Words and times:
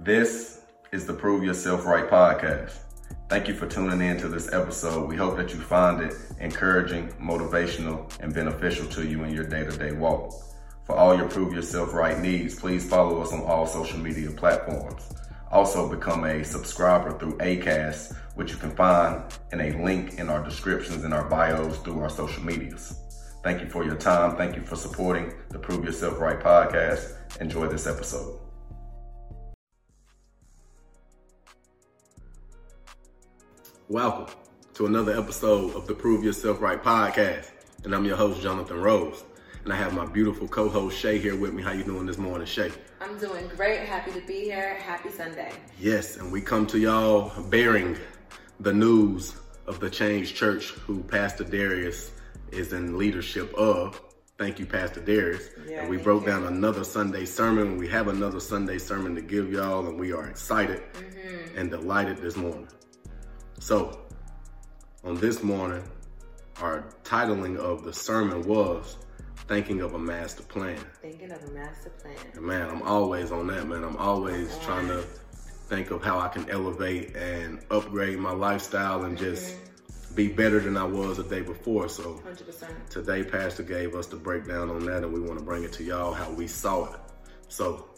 This 0.00 0.60
is 0.92 1.06
the 1.06 1.12
Prove 1.12 1.42
Yourself 1.42 1.84
Right 1.84 2.08
podcast. 2.08 2.78
Thank 3.28 3.48
you 3.48 3.54
for 3.54 3.66
tuning 3.66 4.00
in 4.00 4.16
to 4.18 4.28
this 4.28 4.52
episode. 4.52 5.08
We 5.08 5.16
hope 5.16 5.36
that 5.36 5.52
you 5.52 5.58
find 5.58 6.00
it 6.00 6.14
encouraging, 6.38 7.08
motivational, 7.14 8.08
and 8.20 8.32
beneficial 8.32 8.86
to 8.90 9.04
you 9.04 9.24
in 9.24 9.34
your 9.34 9.42
day 9.42 9.64
to 9.64 9.76
day 9.76 9.90
walk. 9.90 10.32
For 10.84 10.94
all 10.94 11.16
your 11.16 11.28
Prove 11.28 11.52
Yourself 11.52 11.92
Right 11.94 12.16
needs, 12.16 12.54
please 12.54 12.88
follow 12.88 13.20
us 13.20 13.32
on 13.32 13.40
all 13.40 13.66
social 13.66 13.98
media 13.98 14.30
platforms. 14.30 15.12
Also, 15.50 15.90
become 15.90 16.22
a 16.22 16.44
subscriber 16.44 17.18
through 17.18 17.36
ACAST, 17.38 18.14
which 18.36 18.52
you 18.52 18.56
can 18.56 18.70
find 18.76 19.24
in 19.50 19.60
a 19.60 19.82
link 19.82 20.20
in 20.20 20.28
our 20.28 20.44
descriptions 20.44 21.02
and 21.02 21.12
our 21.12 21.28
bios 21.28 21.76
through 21.78 21.98
our 21.98 22.08
social 22.08 22.44
medias. 22.44 22.96
Thank 23.42 23.60
you 23.62 23.68
for 23.68 23.84
your 23.84 23.96
time. 23.96 24.36
Thank 24.36 24.54
you 24.54 24.62
for 24.62 24.76
supporting 24.76 25.32
the 25.48 25.58
Prove 25.58 25.84
Yourself 25.84 26.20
Right 26.20 26.38
podcast. 26.38 27.16
Enjoy 27.40 27.66
this 27.66 27.88
episode. 27.88 28.47
Welcome 33.88 34.34
to 34.74 34.86
another 34.86 35.16
episode 35.18 35.74
of 35.74 35.86
the 35.86 35.94
Prove 35.94 36.22
Yourself 36.24 36.60
Right 36.60 36.82
podcast. 36.82 37.50
And 37.84 37.94
I'm 37.94 38.04
your 38.04 38.16
host, 38.16 38.42
Jonathan 38.42 38.80
Rose. 38.80 39.24
And 39.64 39.72
I 39.72 39.76
have 39.76 39.94
my 39.94 40.06
beautiful 40.06 40.48
co-host 40.48 40.98
Shay 40.98 41.18
here 41.18 41.36
with 41.36 41.52
me. 41.52 41.62
How 41.62 41.72
you 41.72 41.84
doing 41.84 42.06
this 42.06 42.18
morning, 42.18 42.46
Shay? 42.46 42.70
I'm 43.00 43.18
doing 43.18 43.48
great. 43.56 43.80
Happy 43.80 44.12
to 44.12 44.20
be 44.26 44.40
here. 44.40 44.74
Happy 44.74 45.10
Sunday. 45.10 45.52
Yes, 45.80 46.16
and 46.16 46.30
we 46.32 46.40
come 46.40 46.66
to 46.68 46.78
y'all 46.78 47.30
bearing 47.44 47.96
the 48.60 48.72
news 48.72 49.34
of 49.66 49.80
the 49.80 49.90
Change 49.90 50.34
Church, 50.34 50.70
who 50.70 51.02
Pastor 51.04 51.44
Dharius 51.44 52.10
is 52.50 52.72
in 52.72 52.98
leadership 52.98 53.52
of. 53.54 54.00
Thank 54.38 54.58
you, 54.58 54.66
Pastor 54.66 55.00
Dharius. 55.00 55.48
Yeah, 55.68 55.80
and 55.82 55.90
we 55.90 55.96
broke 55.96 56.22
you. 56.22 56.28
down 56.28 56.44
another 56.46 56.84
Sunday 56.84 57.24
sermon. 57.24 57.76
We 57.76 57.88
have 57.88 58.08
another 58.08 58.40
Sunday 58.40 58.78
sermon 58.78 59.14
to 59.16 59.20
give 59.22 59.52
y'all, 59.52 59.86
and 59.86 59.98
we 59.98 60.12
are 60.12 60.28
excited 60.28 60.82
Mm-hmm. 60.94 61.58
and 61.58 61.70
delighted 61.70 62.18
this 62.18 62.36
morning. 62.36 62.68
So, 63.60 63.98
on 65.04 65.16
this 65.16 65.42
morning, 65.42 65.82
our 66.60 66.84
titling 67.02 67.56
of 67.56 67.84
the 67.84 67.92
sermon 67.92 68.42
was 68.46 68.96
Thinking 69.48 69.80
of 69.80 69.94
a 69.94 69.98
Master 69.98 70.42
Plan. 70.42 70.78
Thinking 71.02 71.32
of 71.32 71.42
a 71.42 71.50
master 71.50 71.90
plan. 71.90 72.16
And 72.34 72.42
man, 72.42 72.68
I'm 72.68 72.82
always 72.82 73.32
on 73.32 73.46
that, 73.48 73.66
man. 73.66 73.82
I'm 73.82 73.96
always 73.96 74.56
trying 74.58 74.88
to 74.88 75.02
think 75.68 75.90
of 75.90 76.04
how 76.04 76.18
I 76.18 76.28
can 76.28 76.48
elevate 76.50 77.16
and 77.16 77.58
upgrade 77.70 78.18
my 78.18 78.32
lifestyle 78.32 79.04
and 79.04 79.16
just 79.16 79.54
mm-hmm. 79.54 80.14
be 80.14 80.28
better 80.28 80.60
than 80.60 80.76
I 80.76 80.84
was 80.84 81.16
the 81.16 81.24
day 81.24 81.40
before. 81.40 81.88
So 81.88 82.22
100%. 82.26 82.88
today, 82.90 83.24
Pastor 83.24 83.62
gave 83.62 83.94
us 83.94 84.06
the 84.06 84.16
breakdown 84.16 84.70
on 84.70 84.84
that, 84.86 85.02
and 85.02 85.12
we 85.12 85.20
want 85.20 85.38
to 85.38 85.44
bring 85.44 85.64
it 85.64 85.72
to 85.74 85.84
y'all 85.84 86.12
how 86.12 86.30
we 86.30 86.46
saw 86.46 86.92
it. 86.92 87.00
So 87.48 87.88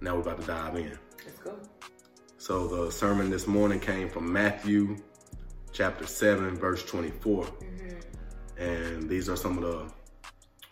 now 0.00 0.14
we're 0.14 0.22
about 0.22 0.40
to 0.40 0.46
dive 0.46 0.76
in. 0.76 0.98
Let's 1.24 1.38
go. 1.38 1.58
So 2.48 2.66
the 2.66 2.90
sermon 2.90 3.28
this 3.28 3.46
morning 3.46 3.78
came 3.78 4.08
from 4.08 4.32
Matthew 4.32 4.96
chapter 5.70 6.06
7, 6.06 6.56
verse 6.56 6.82
24. 6.82 7.44
Mm-hmm. 7.44 8.62
And 8.62 9.06
these 9.06 9.28
are 9.28 9.36
some 9.36 9.58
of 9.58 9.64
the 9.64 9.92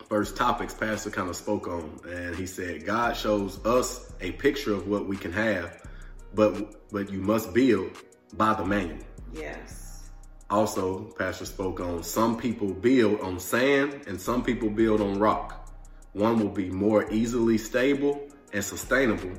first 0.09 0.35
topics 0.35 0.73
Pastor 0.73 1.11
kind 1.11 1.29
of 1.29 1.35
spoke 1.35 1.67
on. 1.67 1.99
And 2.09 2.35
he 2.35 2.47
said, 2.47 2.83
God 2.83 3.15
shows 3.15 3.63
us 3.63 4.11
a 4.21 4.31
picture 4.31 4.73
of 4.73 4.87
what 4.87 5.05
we 5.05 5.17
can 5.17 5.31
have, 5.33 5.87
but 6.33 6.89
but 6.91 7.11
you 7.11 7.19
must 7.19 7.53
build 7.53 7.91
by 8.33 8.55
the 8.55 8.65
manual. 8.65 8.97
Yes. 9.31 10.09
Also, 10.49 11.03
Pastor 11.19 11.45
spoke 11.45 11.79
on 11.79 12.01
some 12.01 12.37
people 12.37 12.73
build 12.73 13.21
on 13.21 13.39
sand 13.39 14.01
and 14.07 14.19
some 14.19 14.43
people 14.43 14.71
build 14.71 14.99
on 14.99 15.19
rock. 15.19 15.69
One 16.13 16.39
will 16.39 16.49
be 16.49 16.71
more 16.71 17.07
easily 17.11 17.59
stable 17.59 18.27
and 18.51 18.63
sustainable 18.63 19.33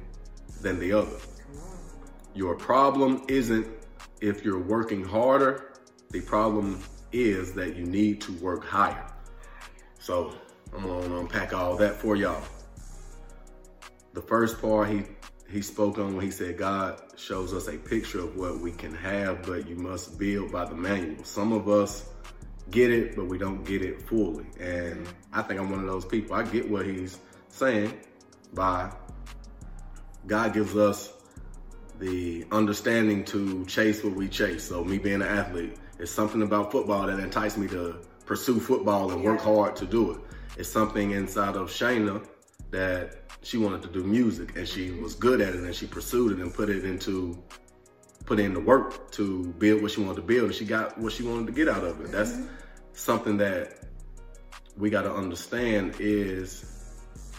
than 0.62 0.78
the 0.78 0.92
other. 0.92 1.18
Your 2.38 2.54
problem 2.54 3.24
isn't 3.26 3.66
if 4.20 4.44
you're 4.44 4.62
working 4.62 5.02
harder, 5.02 5.72
the 6.10 6.20
problem 6.20 6.80
is 7.10 7.52
that 7.54 7.74
you 7.74 7.84
need 7.84 8.20
to 8.20 8.32
work 8.34 8.64
higher. 8.64 9.08
So 9.98 10.32
I'm 10.72 10.86
gonna 10.86 11.18
unpack 11.18 11.52
all 11.52 11.76
that 11.78 11.96
for 11.96 12.14
y'all. 12.14 12.44
The 14.12 14.22
first 14.22 14.60
part 14.60 14.88
he 14.88 15.02
he 15.50 15.62
spoke 15.62 15.98
on 15.98 16.14
when 16.14 16.24
he 16.24 16.30
said 16.30 16.56
God 16.56 17.02
shows 17.16 17.52
us 17.52 17.66
a 17.66 17.76
picture 17.76 18.20
of 18.20 18.36
what 18.36 18.60
we 18.60 18.70
can 18.70 18.94
have, 18.94 19.42
but 19.42 19.68
you 19.68 19.74
must 19.74 20.16
build 20.16 20.52
by 20.52 20.64
the 20.64 20.76
manual. 20.76 21.24
Some 21.24 21.52
of 21.52 21.68
us 21.68 22.08
get 22.70 22.92
it, 22.92 23.16
but 23.16 23.24
we 23.24 23.36
don't 23.36 23.64
get 23.64 23.82
it 23.82 24.00
fully. 24.02 24.46
And 24.60 25.08
I 25.32 25.42
think 25.42 25.58
I'm 25.58 25.70
one 25.70 25.80
of 25.80 25.86
those 25.86 26.04
people. 26.04 26.36
I 26.36 26.44
get 26.44 26.70
what 26.70 26.86
he's 26.86 27.18
saying 27.48 27.98
by 28.54 28.92
God 30.28 30.54
gives 30.54 30.76
us 30.76 31.17
the 31.98 32.46
understanding 32.52 33.24
to 33.26 33.64
chase 33.66 34.02
what 34.04 34.14
we 34.14 34.28
chase. 34.28 34.68
So 34.68 34.84
me 34.84 34.98
being 34.98 35.16
an 35.16 35.28
athlete, 35.28 35.76
it's 35.98 36.10
something 36.10 36.42
about 36.42 36.70
football 36.70 37.06
that 37.06 37.18
enticed 37.18 37.58
me 37.58 37.66
to 37.68 37.96
pursue 38.26 38.60
football 38.60 39.10
and 39.10 39.22
work 39.22 39.40
hard 39.40 39.76
to 39.76 39.86
do 39.86 40.12
it. 40.12 40.20
It's 40.56 40.68
something 40.68 41.12
inside 41.12 41.56
of 41.56 41.68
Shayna 41.70 42.26
that 42.70 43.30
she 43.42 43.56
wanted 43.56 43.82
to 43.82 43.88
do 43.88 44.04
music 44.04 44.56
and 44.56 44.68
she 44.68 44.90
was 44.90 45.14
good 45.14 45.40
at 45.40 45.54
it 45.54 45.62
and 45.62 45.74
she 45.74 45.86
pursued 45.86 46.32
it 46.32 46.42
and 46.42 46.52
put 46.52 46.68
it 46.68 46.84
into 46.84 47.42
put 48.26 48.38
in 48.38 48.52
the 48.52 48.60
work 48.60 49.10
to 49.12 49.46
build 49.58 49.80
what 49.80 49.90
she 49.90 50.02
wanted 50.02 50.16
to 50.16 50.22
build 50.22 50.44
and 50.46 50.54
she 50.54 50.64
got 50.64 50.98
what 50.98 51.12
she 51.12 51.22
wanted 51.22 51.46
to 51.46 51.52
get 51.52 51.68
out 51.68 51.82
of 51.82 52.00
it. 52.00 52.12
That's 52.12 52.32
mm-hmm. 52.32 52.46
something 52.92 53.38
that 53.38 53.78
we 54.76 54.90
got 54.90 55.02
to 55.02 55.12
understand 55.12 55.96
is 55.98 56.64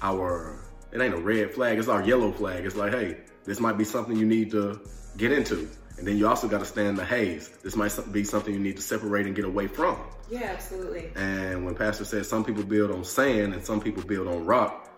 our 0.02 0.60
it 0.92 1.02
ain't 1.02 1.14
a 1.14 1.18
red 1.18 1.54
flag 1.54 1.78
it's 1.78 1.88
our 1.88 2.04
yellow 2.04 2.32
flag 2.32 2.66
it's 2.66 2.76
like 2.76 2.92
hey 2.92 3.18
this 3.50 3.60
might 3.60 3.78
be 3.78 3.84
something 3.84 4.16
you 4.16 4.26
need 4.26 4.52
to 4.52 4.80
get 5.18 5.32
into 5.32 5.68
and 5.98 6.08
then 6.08 6.18
you 6.18 6.28
also 6.28 6.48
got 6.48 6.60
to 6.60 6.66
stand 6.66 6.98
the 6.98 7.04
haze 7.04 7.50
this 7.64 7.76
might 7.76 7.92
be 8.12 8.24
something 8.24 8.54
you 8.54 8.60
need 8.60 8.76
to 8.76 8.82
separate 8.82 9.26
and 9.26 9.36
get 9.36 9.46
away 9.46 9.68
from 9.68 9.98
Yeah, 10.30 10.52
absolutely. 10.54 11.12
and 11.16 11.66
when 11.66 11.76
pastor 11.76 12.06
said 12.06 12.26
some 12.26 12.44
people 12.46 12.64
build 12.64 12.92
on 12.92 13.04
sand 13.04 13.54
and 13.54 13.66
some 13.66 13.82
people 13.82 14.04
build 14.04 14.28
on 14.28 14.46
rock 14.46 14.90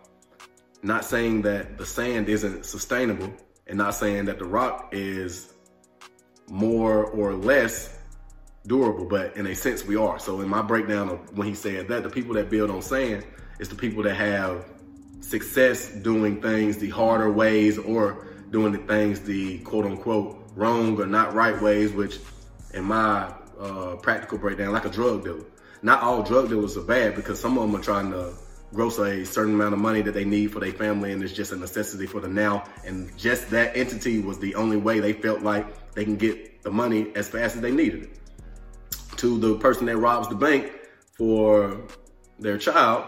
not 0.83 1.05
saying 1.05 1.43
that 1.43 1.77
the 1.77 1.85
sand 1.85 2.27
isn't 2.29 2.65
sustainable 2.65 3.31
and 3.67 3.77
not 3.77 3.95
saying 3.95 4.25
that 4.25 4.39
the 4.39 4.45
rock 4.45 4.89
is 4.91 5.53
more 6.49 7.05
or 7.05 7.33
less 7.33 7.97
durable, 8.67 9.05
but 9.05 9.35
in 9.37 9.47
a 9.47 9.55
sense 9.55 9.85
we 9.85 9.95
are. 9.95 10.19
So 10.19 10.41
in 10.41 10.49
my 10.49 10.61
breakdown 10.61 11.09
of 11.09 11.37
when 11.37 11.47
he 11.47 11.53
said 11.53 11.87
that, 11.87 12.03
the 12.03 12.09
people 12.09 12.33
that 12.35 12.49
build 12.49 12.69
on 12.69 12.81
sand 12.81 13.25
is 13.59 13.69
the 13.69 13.75
people 13.75 14.03
that 14.03 14.15
have 14.15 14.65
success 15.21 15.89
doing 15.89 16.41
things 16.41 16.77
the 16.77 16.89
harder 16.89 17.31
ways 17.31 17.77
or 17.77 18.27
doing 18.51 18.73
the 18.73 18.77
things 18.79 19.21
the 19.21 19.59
quote 19.59 19.85
unquote 19.85 20.37
wrong 20.55 20.99
or 20.99 21.07
not 21.07 21.33
right 21.33 21.59
ways, 21.61 21.91
which 21.93 22.19
in 22.73 22.83
my 22.83 23.33
uh, 23.59 23.95
practical 23.97 24.37
breakdown, 24.37 24.71
like 24.71 24.85
a 24.85 24.89
drug 24.89 25.23
dealer. 25.23 25.45
Not 25.81 26.03
all 26.03 26.21
drug 26.21 26.49
dealers 26.49 26.77
are 26.77 26.83
bad 26.83 27.15
because 27.15 27.39
some 27.39 27.57
of 27.57 27.63
them 27.63 27.79
are 27.79 27.83
trying 27.83 28.11
to 28.11 28.33
gross 28.73 28.99
a 28.99 29.25
certain 29.25 29.55
amount 29.55 29.73
of 29.73 29.79
money 29.79 30.01
that 30.01 30.13
they 30.13 30.23
need 30.23 30.51
for 30.51 30.59
their 30.59 30.71
family 30.71 31.11
and 31.11 31.21
it's 31.23 31.33
just 31.33 31.51
a 31.51 31.55
necessity 31.55 32.05
for 32.05 32.19
the 32.19 32.27
now. 32.27 32.63
And 32.85 33.17
just 33.17 33.49
that 33.49 33.75
entity 33.75 34.19
was 34.19 34.39
the 34.39 34.55
only 34.55 34.77
way 34.77 34.99
they 34.99 35.13
felt 35.13 35.41
like 35.41 35.93
they 35.93 36.03
can 36.03 36.17
get 36.17 36.61
the 36.61 36.71
money 36.71 37.11
as 37.15 37.29
fast 37.29 37.55
as 37.55 37.61
they 37.61 37.71
needed 37.71 38.03
it 38.03 38.19
to 39.17 39.37
the 39.39 39.55
person 39.55 39.85
that 39.87 39.97
robs 39.97 40.27
the 40.29 40.35
bank 40.35 40.71
for 41.17 41.81
their 42.39 42.57
child 42.57 43.05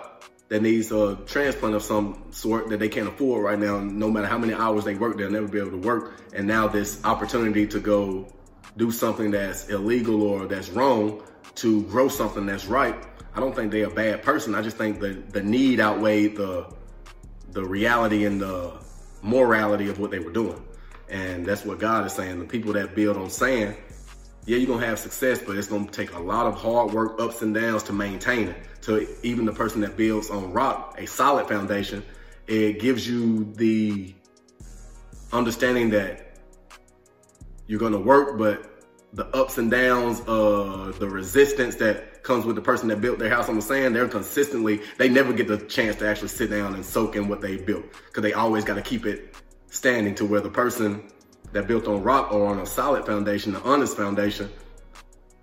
that 0.53 0.61
needs 0.61 0.91
a 0.91 1.15
transplant 1.25 1.73
of 1.73 1.81
some 1.81 2.25
sort 2.29 2.69
that 2.69 2.77
they 2.77 2.87
can't 2.87 3.07
afford 3.07 3.43
right 3.43 3.57
now. 3.57 3.79
No 3.79 4.11
matter 4.11 4.27
how 4.27 4.37
many 4.37 4.53
hours 4.53 4.83
they 4.83 4.93
work, 4.93 5.17
they'll 5.17 5.31
never 5.31 5.47
be 5.47 5.57
able 5.57 5.71
to 5.71 5.77
work. 5.77 6.21
And 6.35 6.45
now 6.45 6.67
this 6.67 7.03
opportunity 7.03 7.65
to 7.65 7.79
go 7.79 8.31
do 8.77 8.91
something 8.91 9.31
that's 9.31 9.69
illegal 9.69 10.21
or 10.21 10.45
that's 10.45 10.69
wrong 10.69 11.23
to 11.55 11.81
grow 11.85 12.07
something 12.07 12.45
that's 12.45 12.67
right. 12.67 12.95
I 13.33 13.39
don't 13.39 13.55
think 13.55 13.71
they're 13.71 13.87
a 13.87 13.89
bad 13.89 14.21
person. 14.21 14.53
I 14.53 14.61
just 14.61 14.77
think 14.77 14.99
the 14.99 15.13
the 15.31 15.41
need 15.41 15.79
outweighed 15.79 16.35
the 16.35 16.71
the 17.49 17.65
reality 17.65 18.25
and 18.25 18.39
the 18.39 18.73
morality 19.23 19.89
of 19.89 19.97
what 19.97 20.11
they 20.11 20.19
were 20.19 20.31
doing. 20.31 20.63
And 21.09 21.47
that's 21.47 21.65
what 21.65 21.79
God 21.79 22.05
is 22.05 22.13
saying. 22.13 22.37
The 22.37 22.45
people 22.45 22.73
that 22.73 22.93
build 22.93 23.17
on 23.17 23.31
sand, 23.31 23.75
yeah, 24.45 24.57
you're 24.57 24.67
gonna 24.67 24.85
have 24.85 24.99
success, 24.99 25.39
but 25.45 25.57
it's 25.57 25.67
gonna 25.67 25.87
take 25.87 26.13
a 26.13 26.19
lot 26.19 26.45
of 26.45 26.55
hard 26.55 26.91
work, 26.91 27.19
ups 27.19 27.41
and 27.41 27.53
downs 27.53 27.83
to 27.83 27.93
maintain 27.93 28.49
it. 28.49 28.57
To 28.83 29.07
even 29.25 29.45
the 29.45 29.53
person 29.53 29.79
that 29.81 29.95
builds 29.95 30.29
on 30.29 30.51
rock, 30.51 30.95
a 30.97 31.05
solid 31.05 31.47
foundation, 31.47 32.03
it 32.47 32.79
gives 32.79 33.07
you 33.07 33.45
the 33.53 34.13
understanding 35.31 35.89
that 35.91 36.37
you're 37.67 37.79
gonna 37.79 37.99
work, 37.99 38.37
but 38.37 38.69
the 39.13 39.25
ups 39.27 39.57
and 39.57 39.71
downs, 39.71 40.19
uh, 40.27 40.91
the 40.99 41.07
resistance 41.07 41.75
that 41.75 42.23
comes 42.23 42.45
with 42.45 42.55
the 42.55 42.61
person 42.61 42.89
that 42.89 42.99
built 42.99 43.19
their 43.19 43.29
house 43.29 43.47
on 43.47 43.55
the 43.55 43.61
sand, 43.61 43.95
they're 43.95 44.07
consistently, 44.07 44.81
they 44.97 45.07
never 45.07 45.31
get 45.31 45.47
the 45.47 45.57
chance 45.57 45.95
to 45.97 46.07
actually 46.07 46.29
sit 46.29 46.49
down 46.49 46.73
and 46.73 46.83
soak 46.83 47.15
in 47.15 47.29
what 47.29 47.39
they 47.39 47.55
built. 47.57 47.85
Cause 48.11 48.21
they 48.21 48.33
always 48.33 48.65
gotta 48.65 48.81
keep 48.81 49.05
it 49.05 49.35
standing 49.67 50.15
to 50.15 50.25
where 50.25 50.41
the 50.41 50.49
person 50.49 51.09
that 51.53 51.67
built 51.67 51.87
on 51.87 52.03
rock 52.03 52.33
or 52.33 52.47
on 52.47 52.59
a 52.59 52.65
solid 52.65 53.05
foundation, 53.05 53.55
an 53.55 53.61
honest 53.63 53.95
foundation, 53.97 54.49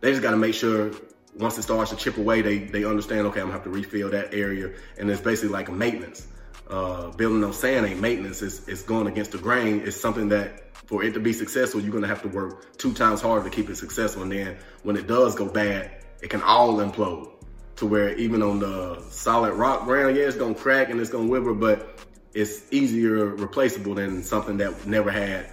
they 0.01 0.11
just 0.11 0.23
got 0.23 0.33
to 0.33 0.37
make 0.37 0.55
sure 0.55 0.93
once 1.39 1.57
it 1.59 1.63
starts 1.63 1.91
to 1.91 1.97
chip 1.97 2.19
away, 2.19 2.43
they 2.43 2.59
they 2.59 2.85
understand. 2.85 3.27
Okay, 3.29 3.41
I'm 3.41 3.47
gonna 3.47 3.55
have 3.55 3.65
to 3.65 3.71
refill 3.71 4.11
that 4.11 4.35
area, 4.35 4.73
and 4.99 5.11
it's 5.11 5.21
basically 5.23 5.51
like 5.51 5.69
a 5.69 5.73
maintenance. 5.73 6.27
uh, 6.71 7.11
building 7.11 7.43
on 7.45 7.53
sand 7.53 7.87
ain't 7.87 8.01
maintenance. 8.01 8.43
It's, 8.43 8.67
it's 8.69 8.83
going 8.83 9.07
against 9.07 9.33
the 9.33 9.39
grain. 9.39 9.83
It's 9.85 10.01
something 10.01 10.29
that 10.29 10.77
for 10.87 11.03
it 11.03 11.15
to 11.15 11.21
be 11.21 11.33
successful, 11.33 11.81
you're 11.81 11.91
to 12.01 12.09
have 12.09 12.23
to 12.23 12.29
work 12.29 12.77
two 12.79 12.93
times 12.95 13.21
harder 13.21 13.49
to 13.49 13.55
keep 13.55 13.69
it 13.69 13.77
successful. 13.77 14.23
And 14.23 14.33
then 14.33 14.57
when 14.83 14.97
it 14.97 15.07
does 15.07 15.35
go 15.35 15.49
bad, 15.49 15.91
it 16.23 16.31
can 16.31 16.43
all 16.43 16.77
implode 16.77 17.31
to 17.77 17.87
where 17.87 18.15
even 18.17 18.43
on 18.43 18.61
the 18.61 19.01
solid 19.11 19.55
rock 19.55 19.85
ground, 19.85 20.17
yeah, 20.17 20.25
it's 20.25 20.37
to 20.37 20.55
crack 20.55 20.91
and 20.91 21.01
it's 21.01 21.11
going 21.11 21.27
to 21.27 21.31
wither, 21.31 21.55
but 21.55 22.07
it's 22.35 22.73
easier 22.73 23.27
replaceable 23.27 23.95
than 23.95 24.23
something 24.23 24.59
that 24.59 24.87
never 24.87 25.11
had 25.11 25.51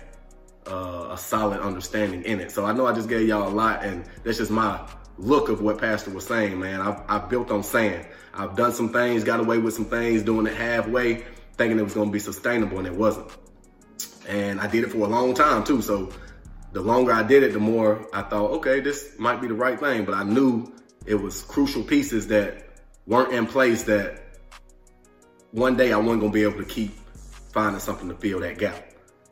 uh, 0.67 1.09
a 1.11 1.17
solid 1.17 1.61
understanding 1.61 2.23
in 2.23 2.39
it. 2.39 2.51
So 2.51 2.65
I 2.65 2.73
know 2.73 2.85
I 2.85 2.93
just 2.93 3.09
gave 3.09 3.27
y'all 3.27 3.47
a 3.47 3.53
lot 3.53 3.83
and 3.83 4.05
that's 4.23 4.37
just 4.37 4.51
my 4.51 4.87
look 5.17 5.49
of 5.49 5.61
what 5.61 5.79
Pastor 5.79 6.11
was 6.11 6.25
saying, 6.25 6.59
man. 6.59 6.81
I've, 6.81 7.01
I've 7.07 7.29
built 7.29 7.51
on 7.51 7.63
sand. 7.63 8.05
I've 8.33 8.55
done 8.55 8.71
some 8.71 8.89
things, 8.89 9.23
got 9.23 9.39
away 9.39 9.57
with 9.57 9.73
some 9.73 9.85
things, 9.85 10.21
doing 10.23 10.45
it 10.45 10.55
halfway, 10.55 11.25
thinking 11.57 11.79
it 11.79 11.83
was 11.83 11.93
going 11.93 12.09
to 12.09 12.13
be 12.13 12.19
sustainable, 12.19 12.77
and 12.77 12.87
it 12.87 12.93
wasn't. 12.93 13.31
And 14.27 14.59
I 14.59 14.67
did 14.67 14.83
it 14.83 14.91
for 14.91 14.99
a 14.99 15.07
long 15.07 15.33
time 15.33 15.63
too. 15.63 15.81
So 15.81 16.11
the 16.73 16.81
longer 16.81 17.11
I 17.11 17.23
did 17.23 17.43
it, 17.43 17.53
the 17.53 17.59
more 17.59 18.07
I 18.13 18.21
thought, 18.21 18.51
okay, 18.57 18.79
this 18.79 19.17
might 19.17 19.41
be 19.41 19.47
the 19.47 19.55
right 19.55 19.79
thing. 19.79 20.05
But 20.05 20.15
I 20.15 20.23
knew 20.23 20.71
it 21.05 21.15
was 21.15 21.41
crucial 21.41 21.83
pieces 21.83 22.27
that 22.27 22.65
weren't 23.07 23.33
in 23.33 23.47
place 23.47 23.83
that 23.83 24.23
one 25.51 25.77
day 25.77 25.93
I 25.93 25.97
wasn't 25.97 26.19
going 26.19 26.31
to 26.31 26.35
be 26.35 26.43
able 26.43 26.59
to 26.59 26.65
keep 26.65 26.91
finding 27.53 27.79
something 27.79 28.09
to 28.09 28.15
fill 28.15 28.41
that 28.41 28.57
gap 28.59 28.86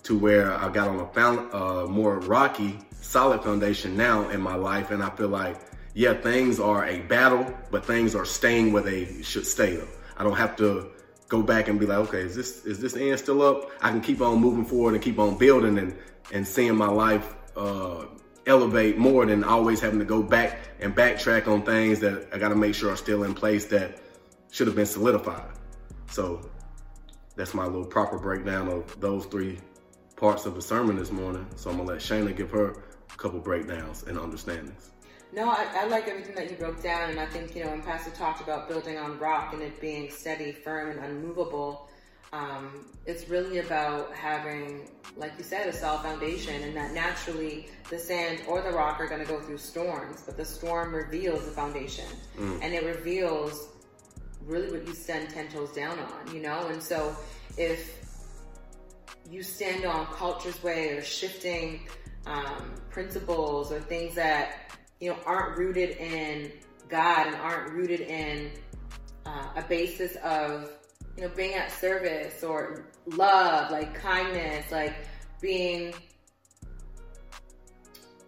to 0.06 0.18
where 0.18 0.54
I 0.54 0.69
got 0.69 0.88
on 0.88 1.00
a 1.00 1.07
found, 1.07 1.54
uh, 1.54 1.86
more 1.88 2.19
rocky, 2.19 2.80
solid 3.02 3.44
foundation 3.44 3.98
now 3.98 4.30
in 4.30 4.42
my 4.42 4.56
life. 4.56 4.92
And 4.92 5.04
I 5.04 5.10
feel 5.12 5.30
like 5.30 5.57
yeah, 5.96 6.13
things 6.13 6.60
are 6.60 6.86
a 6.86 7.00
battle, 7.00 7.52
but 7.72 7.86
things 7.86 8.16
are 8.16 8.25
staying 8.25 8.74
where 8.74 8.84
they 8.84 9.22
should 9.24 9.46
stay 9.46 9.78
though. 9.78 9.88
I 10.18 10.24
don't 10.24 10.36
have 10.36 10.57
to 10.57 10.92
go 11.30 11.42
back 11.42 11.69
and 11.69 11.80
be 11.80 11.86
like, 11.86 12.00
okay, 12.10 12.19
is 12.19 12.36
this 12.36 12.66
is 12.66 12.80
this 12.80 12.96
end 12.96 13.18
still 13.18 13.42
up? 13.42 13.72
I 13.81 13.90
can 13.92 14.02
keep 14.02 14.22
on 14.22 14.40
moving 14.40 14.66
forward 14.66 14.94
and 14.94 15.02
keep 15.02 15.18
on 15.18 15.38
building 15.38 15.78
and 15.80 15.98
and 16.34 16.46
seeing 16.46 16.75
my 16.75 16.90
life 16.90 17.34
uh, 17.56 18.06
elevate 18.46 18.98
more 18.98 19.25
than 19.25 19.44
always 19.46 19.80
having 19.80 20.00
to 20.00 20.06
go 20.06 20.22
back 20.22 20.60
and 20.81 20.94
backtrack 20.94 21.48
on 21.48 21.63
things 21.63 22.02
that 22.02 22.28
I 22.34 22.38
got 22.38 22.50
to 22.50 22.56
make 22.56 22.75
sure 22.75 22.92
are 22.92 22.98
still 22.98 23.24
in 23.24 23.34
place 23.34 23.66
that 23.68 23.98
should 24.52 24.68
have 24.68 24.75
been 24.75 24.86
solidified. 24.86 25.50
So 26.12 26.50
that's 27.38 27.54
my 27.54 27.66
little 27.66 27.86
proper 27.86 28.19
breakdown 28.19 28.68
of 28.68 29.00
those 29.00 29.25
three 29.28 29.60
parts 30.16 30.46
of 30.46 30.56
the 30.56 30.62
sermon 30.62 30.96
this 30.96 31.12
morning. 31.12 31.46
So 31.56 31.70
I'm 31.70 31.78
gonna 31.78 31.90
let 31.90 32.00
Shayna 32.00 32.36
give 32.36 32.52
her 32.52 32.72
a 32.72 33.18
couple 33.18 33.40
breakdowns 33.40 34.04
and 34.04 34.18
understandings. 34.18 34.92
No, 35.34 35.50
I, 35.50 35.68
I, 35.76 35.88
like 35.88 36.08
everything 36.08 36.36
that 36.36 36.50
you 36.50 36.56
broke 36.56 36.82
down, 36.82 37.10
and 37.10 37.20
I 37.20 37.26
think 37.26 37.56
you 37.56 37.64
know 37.64 37.72
when 37.72 37.82
Pastor 37.82 38.12
talked 38.12 38.42
about 38.42 38.70
building 38.70 38.98
on 38.98 39.20
rock 39.20 39.54
and 39.54 39.62
it 39.62 39.82
being 39.82 40.10
steady, 40.10 40.52
firm, 40.52 40.92
and 40.92 41.00
unmovable. 41.00 41.90
Um, 42.34 42.86
it's 43.06 43.30
really 43.30 43.60
about 43.60 44.14
having, 44.14 44.90
like 45.16 45.34
you 45.38 45.44
said, 45.44 45.68
a 45.68 45.74
solid 45.74 46.02
foundation, 46.02 46.64
and 46.64 46.76
that 46.76 46.94
naturally 46.94 47.68
the 47.90 48.00
sand 48.00 48.42
or 48.48 48.62
the 48.62 48.72
rock 48.72 49.00
are 49.00 49.08
going 49.08 49.22
to 49.22 49.28
go 49.28 49.40
through 49.40 49.58
storms, 49.58 50.24
but 50.26 50.36
the 50.36 50.44
storm 50.44 50.94
reveals 50.94 51.46
the 51.46 51.52
foundation, 51.52 52.06
mm. 52.38 52.60
and 52.62 52.74
it 52.74 52.84
reveals 52.84 53.70
really 54.46 54.70
what 54.70 54.88
you 54.88 54.94
stand 54.94 55.30
ten 55.30 55.48
toes 55.50 55.72
down 55.72 55.98
on, 56.00 56.34
you 56.34 56.42
know. 56.42 56.68
And 56.68 56.82
so 56.82 57.16
if 57.58 58.05
you 59.30 59.44
stand 59.44 59.86
on 59.86 60.06
culture's 60.07 60.62
way 60.63 60.89
or 60.89 61.01
shifting 61.01 61.88
um, 62.25 62.74
principles 62.89 63.72
or 63.72 63.80
things 63.80 64.16
that 64.16 64.72
you 65.00 65.10
know, 65.10 65.18
aren't 65.25 65.57
rooted 65.57 65.92
in 65.98 66.51
God 66.89 67.27
and 67.27 67.36
aren't 67.36 67.74
rooted 67.74 68.01
in 68.01 68.51
uh, 69.25 69.50
a 69.56 69.62
basis 69.63 70.16
of, 70.18 70.72
you 71.18 71.24
know, 71.24 71.30
being 71.36 71.54
at 71.54 71.72
service 71.72 72.44
or 72.44 72.86
love, 73.07 73.72
like 73.72 73.94
kindness, 73.95 74.72
like 74.72 74.95
being 75.42 75.94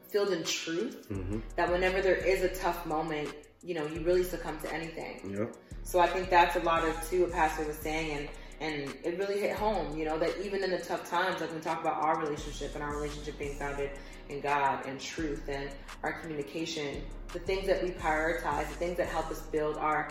filled 0.10 0.30
in 0.30 0.44
truth. 0.44 1.08
Mm-hmm. 1.10 1.40
That 1.56 1.72
whenever 1.72 2.02
there 2.02 2.16
is 2.16 2.44
a 2.44 2.50
tough 2.50 2.86
moment, 2.86 3.30
you 3.64 3.74
know, 3.74 3.86
you 3.88 4.02
really 4.02 4.24
succumb 4.24 4.60
to 4.62 4.74
anything. 4.74 5.36
Yep. 5.38 5.56
So 5.84 6.00
I 6.00 6.08
think 6.08 6.30
that's 6.30 6.56
a 6.56 6.60
lot 6.60 6.84
of 6.88 7.10
too 7.10 7.22
what 7.22 7.32
Pastor 7.32 7.66
was 7.66 7.78
saying, 7.78 8.18
and 8.18 8.30
and 8.60 8.96
it 9.04 9.18
really 9.18 9.40
hit 9.40 9.56
home. 9.56 9.98
You 9.98 10.06
know 10.06 10.18
that 10.20 10.38
even 10.44 10.64
in 10.64 10.72
the 10.72 10.80
tough 10.80 11.10
times, 11.10 11.42
like 11.42 11.54
we 11.54 11.60
talk 11.60 11.82
about 11.82 12.02
our 12.02 12.20
relationship 12.20 12.74
and 12.76 12.84
our 12.84 12.96
relationship 12.96 13.38
being 13.38 13.58
founded 13.58 13.92
in 14.30 14.42
God 14.42 14.86
and 14.86 15.00
truth 15.00 15.48
and 15.48 15.70
our 16.04 16.14
communication, 16.14 17.02
the 17.34 17.40
things 17.40 17.68
that 17.68 17.84
we 17.84 17.92
prioritize, 17.92 18.68
the 18.68 18.76
things 18.76 18.98
that 18.98 19.08
help 19.08 19.30
us 19.30 19.42
build 19.42 19.78
our 19.78 20.10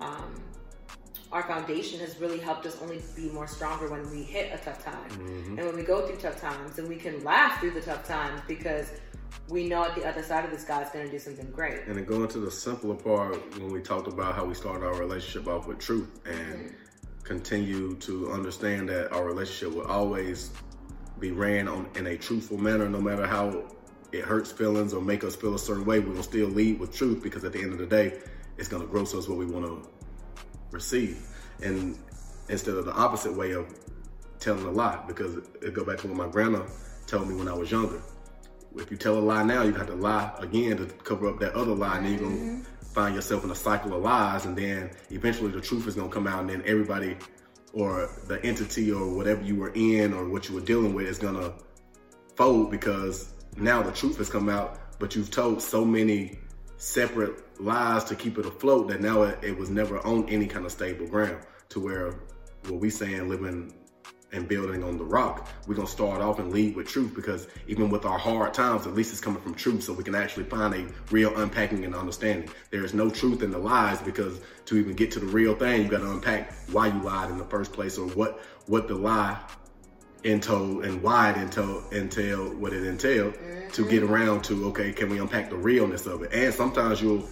um, 0.00 0.42
our 1.32 1.42
foundation 1.42 1.98
has 2.00 2.18
really 2.20 2.38
helped 2.38 2.66
us 2.66 2.80
only 2.80 3.02
be 3.16 3.28
more 3.30 3.46
stronger 3.46 3.90
when 3.90 4.08
we 4.10 4.22
hit 4.22 4.52
a 4.54 4.58
tough 4.58 4.84
time. 4.84 5.10
Mm-hmm. 5.10 5.58
And 5.58 5.66
when 5.66 5.76
we 5.76 5.82
go 5.82 6.06
through 6.06 6.18
tough 6.18 6.40
times, 6.40 6.78
and 6.78 6.88
we 6.88 6.96
can 6.96 7.22
laugh 7.24 7.60
through 7.60 7.72
the 7.72 7.80
tough 7.80 8.06
times 8.06 8.40
because 8.46 8.92
we 9.48 9.68
know 9.68 9.84
at 9.84 9.94
the 9.94 10.04
other 10.04 10.22
side 10.22 10.44
of 10.44 10.50
this, 10.50 10.64
God's 10.64 10.90
going 10.90 11.06
to 11.06 11.10
do 11.10 11.18
something 11.18 11.50
great. 11.50 11.80
And 11.86 11.96
then 11.96 12.04
going 12.04 12.28
to 12.28 12.38
the 12.38 12.50
simpler 12.50 12.94
part, 12.94 13.36
when 13.58 13.72
we 13.72 13.80
talked 13.80 14.06
about 14.06 14.34
how 14.34 14.44
we 14.44 14.54
started 14.54 14.86
our 14.86 14.94
relationship 14.94 15.48
off 15.48 15.66
with 15.66 15.78
truth 15.78 16.20
and 16.24 16.36
mm-hmm. 16.36 16.85
Continue 17.26 17.96
to 17.96 18.30
understand 18.30 18.88
that 18.88 19.12
our 19.12 19.24
relationship 19.24 19.76
will 19.76 19.86
always 19.86 20.52
be 21.18 21.32
ran 21.32 21.66
on 21.66 21.88
in 21.96 22.06
a 22.06 22.16
truthful 22.16 22.56
manner, 22.56 22.88
no 22.88 23.00
matter 23.00 23.26
how 23.26 23.64
it 24.12 24.24
hurts 24.24 24.52
feelings 24.52 24.94
or 24.94 25.02
make 25.02 25.24
us 25.24 25.34
feel 25.34 25.54
a 25.54 25.58
certain 25.58 25.84
way. 25.84 25.98
We're 25.98 26.10
gonna 26.10 26.22
still 26.22 26.48
lead 26.48 26.78
with 26.78 26.94
truth 26.94 27.22
because 27.22 27.44
at 27.44 27.52
the 27.52 27.60
end 27.60 27.72
of 27.72 27.78
the 27.78 27.86
day, 27.86 28.20
it's 28.56 28.68
gonna 28.68 28.86
grow 28.86 29.02
us 29.02 29.28
what 29.28 29.36
we 29.36 29.44
want 29.44 29.66
to 29.66 29.90
receive, 30.70 31.26
and 31.62 31.98
instead 32.48 32.76
of 32.76 32.84
the 32.84 32.92
opposite 32.92 33.34
way 33.34 33.52
of 33.52 33.74
telling 34.38 34.64
a 34.64 34.70
lie. 34.70 35.02
Because 35.08 35.36
it 35.60 35.74
go 35.74 35.84
back 35.84 35.98
to 35.98 36.06
what 36.06 36.16
my 36.16 36.28
grandma 36.28 36.62
told 37.06 37.28
me 37.28 37.34
when 37.34 37.48
I 37.48 37.54
was 37.54 37.70
younger. 37.70 38.00
If 38.76 38.90
you 38.90 38.96
tell 38.96 39.18
a 39.18 39.20
lie 39.20 39.42
now, 39.42 39.62
you 39.62 39.72
have 39.72 39.86
to 39.88 39.94
lie 39.94 40.32
again 40.38 40.76
to 40.76 40.86
cover 40.86 41.26
up 41.28 41.40
that 41.40 41.54
other 41.54 41.74
lie, 41.74 41.98
and 41.98 42.08
you're 42.08 42.18
gonna 42.18 42.36
mm-hmm. 42.36 42.75
Find 42.96 43.14
yourself 43.14 43.44
in 43.44 43.50
a 43.50 43.54
cycle 43.54 43.92
of 43.92 44.02
lies, 44.02 44.46
and 44.46 44.56
then 44.56 44.90
eventually 45.10 45.50
the 45.50 45.60
truth 45.60 45.86
is 45.86 45.94
gonna 45.94 46.08
come 46.08 46.26
out, 46.26 46.40
and 46.40 46.48
then 46.48 46.62
everybody 46.64 47.14
or 47.74 48.08
the 48.26 48.42
entity 48.42 48.90
or 48.90 49.14
whatever 49.14 49.42
you 49.44 49.54
were 49.54 49.70
in 49.74 50.14
or 50.14 50.26
what 50.30 50.48
you 50.48 50.54
were 50.54 50.62
dealing 50.62 50.94
with 50.94 51.06
is 51.06 51.18
gonna 51.18 51.52
fold 52.36 52.70
because 52.70 53.34
now 53.58 53.82
the 53.82 53.92
truth 53.92 54.16
has 54.16 54.30
come 54.30 54.48
out, 54.48 54.98
but 54.98 55.14
you've 55.14 55.30
told 55.30 55.60
so 55.60 55.84
many 55.84 56.38
separate 56.78 57.60
lies 57.60 58.02
to 58.04 58.14
keep 58.14 58.38
it 58.38 58.46
afloat 58.46 58.88
that 58.88 59.02
now 59.02 59.22
it, 59.22 59.38
it 59.42 59.58
was 59.58 59.68
never 59.68 59.98
on 60.06 60.26
any 60.30 60.46
kind 60.46 60.64
of 60.64 60.72
stable 60.72 61.06
ground 61.06 61.38
to 61.68 61.80
where 61.80 62.14
what 62.68 62.80
we 62.80 62.88
saying 62.88 63.28
living 63.28 63.72
and 64.32 64.48
building 64.48 64.82
on 64.82 64.98
the 64.98 65.04
rock, 65.04 65.48
we're 65.66 65.74
gonna 65.74 65.86
start 65.86 66.20
off 66.20 66.38
and 66.38 66.52
lead 66.52 66.74
with 66.76 66.88
truth 66.88 67.14
because 67.14 67.48
even 67.66 67.90
with 67.90 68.04
our 68.04 68.18
hard 68.18 68.52
times, 68.52 68.86
at 68.86 68.94
least 68.94 69.12
it's 69.12 69.20
coming 69.20 69.40
from 69.40 69.54
truth, 69.54 69.84
so 69.84 69.92
we 69.92 70.04
can 70.04 70.14
actually 70.14 70.44
find 70.44 70.74
a 70.74 70.86
real 71.10 71.36
unpacking 71.38 71.84
and 71.84 71.94
understanding. 71.94 72.48
There 72.70 72.84
is 72.84 72.94
no 72.94 73.10
truth 73.10 73.42
in 73.42 73.50
the 73.50 73.58
lies 73.58 74.00
because 74.02 74.40
to 74.66 74.76
even 74.76 74.94
get 74.94 75.10
to 75.12 75.20
the 75.20 75.26
real 75.26 75.54
thing, 75.54 75.82
you 75.82 75.88
gotta 75.88 76.10
unpack 76.10 76.52
why 76.72 76.88
you 76.88 77.00
lied 77.02 77.30
in 77.30 77.38
the 77.38 77.44
first 77.44 77.72
place 77.72 77.98
or 77.98 78.08
what 78.08 78.40
what 78.66 78.88
the 78.88 78.94
lie 78.94 79.38
entailed 80.24 80.84
and 80.84 81.02
why 81.02 81.30
it 81.30 81.36
entailed, 81.36 81.92
entailed 81.92 82.60
what 82.60 82.72
it 82.72 82.84
entailed 82.84 83.34
mm-hmm. 83.34 83.70
to 83.70 83.88
get 83.88 84.02
around 84.02 84.42
to 84.44 84.66
okay, 84.66 84.92
can 84.92 85.08
we 85.08 85.18
unpack 85.18 85.50
the 85.50 85.56
realness 85.56 86.06
of 86.06 86.22
it? 86.22 86.32
And 86.32 86.52
sometimes 86.52 87.00
you'll 87.00 87.28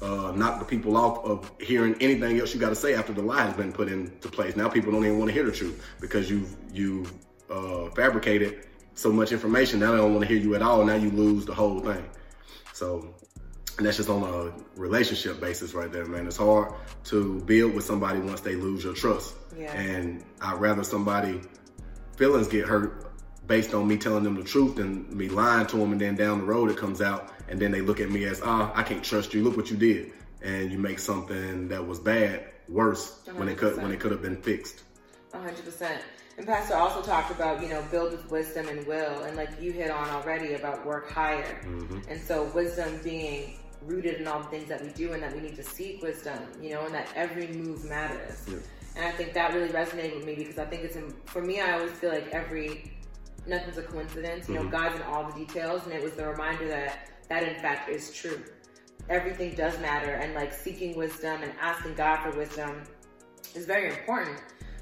uh, 0.00 0.32
knock 0.34 0.58
the 0.60 0.64
people 0.64 0.96
off 0.96 1.24
of 1.24 1.50
hearing 1.60 1.96
anything 2.00 2.38
else 2.38 2.54
you 2.54 2.60
got 2.60 2.68
to 2.68 2.76
say 2.76 2.94
after 2.94 3.12
the 3.12 3.22
lie 3.22 3.44
has 3.44 3.54
been 3.54 3.72
put 3.72 3.88
into 3.88 4.28
place. 4.28 4.56
Now 4.56 4.68
people 4.68 4.92
don't 4.92 5.04
even 5.04 5.18
want 5.18 5.28
to 5.28 5.34
hear 5.34 5.44
the 5.44 5.52
truth 5.52 5.84
because 6.00 6.30
you've 6.30 6.54
you've 6.72 7.12
uh, 7.50 7.90
fabricated 7.90 8.66
so 8.94 9.12
much 9.12 9.32
information. 9.32 9.80
Now 9.80 9.92
they 9.92 9.98
don't 9.98 10.14
want 10.14 10.26
to 10.26 10.32
hear 10.32 10.42
you 10.42 10.54
at 10.54 10.62
all. 10.62 10.84
Now 10.84 10.94
you 10.94 11.10
lose 11.10 11.46
the 11.46 11.54
whole 11.54 11.80
thing. 11.80 12.04
So, 12.72 13.14
and 13.76 13.86
that's 13.86 13.96
just 13.96 14.08
on 14.08 14.22
a 14.22 14.52
relationship 14.80 15.40
basis 15.40 15.74
right 15.74 15.90
there, 15.90 16.06
man. 16.06 16.26
It's 16.26 16.36
hard 16.36 16.74
to 17.04 17.40
build 17.40 17.74
with 17.74 17.84
somebody 17.84 18.20
once 18.20 18.40
they 18.40 18.54
lose 18.54 18.84
your 18.84 18.94
trust. 18.94 19.34
Yeah. 19.56 19.72
And 19.72 20.24
I'd 20.40 20.60
rather 20.60 20.84
somebody 20.84 21.40
feelings 22.16 22.48
get 22.48 22.66
hurt 22.66 23.08
based 23.46 23.74
on 23.74 23.88
me 23.88 23.96
telling 23.96 24.22
them 24.22 24.34
the 24.34 24.44
truth 24.44 24.76
than 24.76 25.16
me 25.16 25.28
lying 25.28 25.66
to 25.66 25.76
them 25.76 25.92
and 25.92 26.00
then 26.00 26.14
down 26.14 26.38
the 26.38 26.44
road 26.44 26.70
it 26.70 26.76
comes 26.76 27.00
out 27.00 27.32
and 27.48 27.60
then 27.60 27.70
they 27.70 27.80
look 27.80 28.00
at 28.00 28.10
me 28.10 28.24
as 28.24 28.40
ah 28.44 28.72
I 28.74 28.82
can't 28.82 29.02
trust 29.02 29.34
you 29.34 29.42
look 29.42 29.56
what 29.56 29.70
you 29.70 29.76
did 29.76 30.12
and 30.42 30.70
you 30.70 30.78
make 30.78 30.98
something 30.98 31.68
that 31.68 31.86
was 31.86 31.98
bad 31.98 32.44
worse 32.68 33.20
100%. 33.26 33.34
when 33.34 33.48
it 33.48 33.58
could 33.58 33.76
when 33.76 33.90
it 33.90 34.00
could 34.00 34.12
have 34.12 34.22
been 34.22 34.40
fixed 34.40 34.82
100% 35.32 35.98
and 36.36 36.46
pastor 36.46 36.74
also 36.76 37.02
talked 37.02 37.30
about 37.30 37.62
you 37.62 37.68
know 37.68 37.82
build 37.90 38.12
with 38.12 38.30
wisdom 38.30 38.68
and 38.68 38.86
will 38.86 39.22
and 39.22 39.36
like 39.36 39.50
you 39.60 39.72
hit 39.72 39.90
on 39.90 40.08
already 40.10 40.54
about 40.54 40.84
work 40.86 41.10
higher 41.10 41.60
mm-hmm. 41.64 41.98
and 42.08 42.20
so 42.20 42.44
wisdom 42.54 43.00
being 43.02 43.58
rooted 43.82 44.20
in 44.20 44.26
all 44.26 44.40
the 44.40 44.48
things 44.48 44.68
that 44.68 44.82
we 44.82 44.90
do 44.90 45.12
and 45.12 45.22
that 45.22 45.32
we 45.34 45.40
need 45.40 45.56
to 45.56 45.62
seek 45.62 46.02
wisdom 46.02 46.38
you 46.60 46.70
know 46.70 46.84
and 46.84 46.94
that 46.94 47.08
every 47.14 47.48
move 47.48 47.84
matters 47.84 48.44
yeah. 48.48 48.56
and 48.96 49.04
i 49.04 49.10
think 49.12 49.32
that 49.32 49.54
really 49.54 49.68
resonated 49.70 50.14
with 50.16 50.26
me 50.26 50.34
because 50.34 50.58
i 50.58 50.64
think 50.64 50.82
it's 50.82 50.98
for 51.24 51.42
me 51.42 51.60
i 51.60 51.72
always 51.72 51.92
feel 51.92 52.10
like 52.10 52.28
every 52.28 52.92
nothing's 53.48 53.78
a 53.78 53.82
coincidence. 53.82 54.48
You 54.48 54.54
know, 54.54 54.60
mm-hmm. 54.62 54.70
God's 54.70 54.96
in 54.96 55.02
all 55.02 55.24
the 55.24 55.32
details, 55.32 55.84
and 55.84 55.92
it 55.92 56.02
was 56.02 56.12
the 56.12 56.26
reminder 56.26 56.68
that 56.68 57.08
that 57.28 57.42
in 57.42 57.54
fact 57.60 57.88
is 57.88 58.12
true. 58.12 58.42
Everything 59.08 59.54
does 59.54 59.78
matter, 59.80 60.12
and 60.12 60.34
like 60.34 60.52
seeking 60.52 60.96
wisdom 60.96 61.42
and 61.42 61.52
asking 61.60 61.94
God 61.94 62.22
for 62.22 62.36
wisdom 62.36 62.82
is 63.54 63.66
very 63.66 63.88
important. 63.88 64.38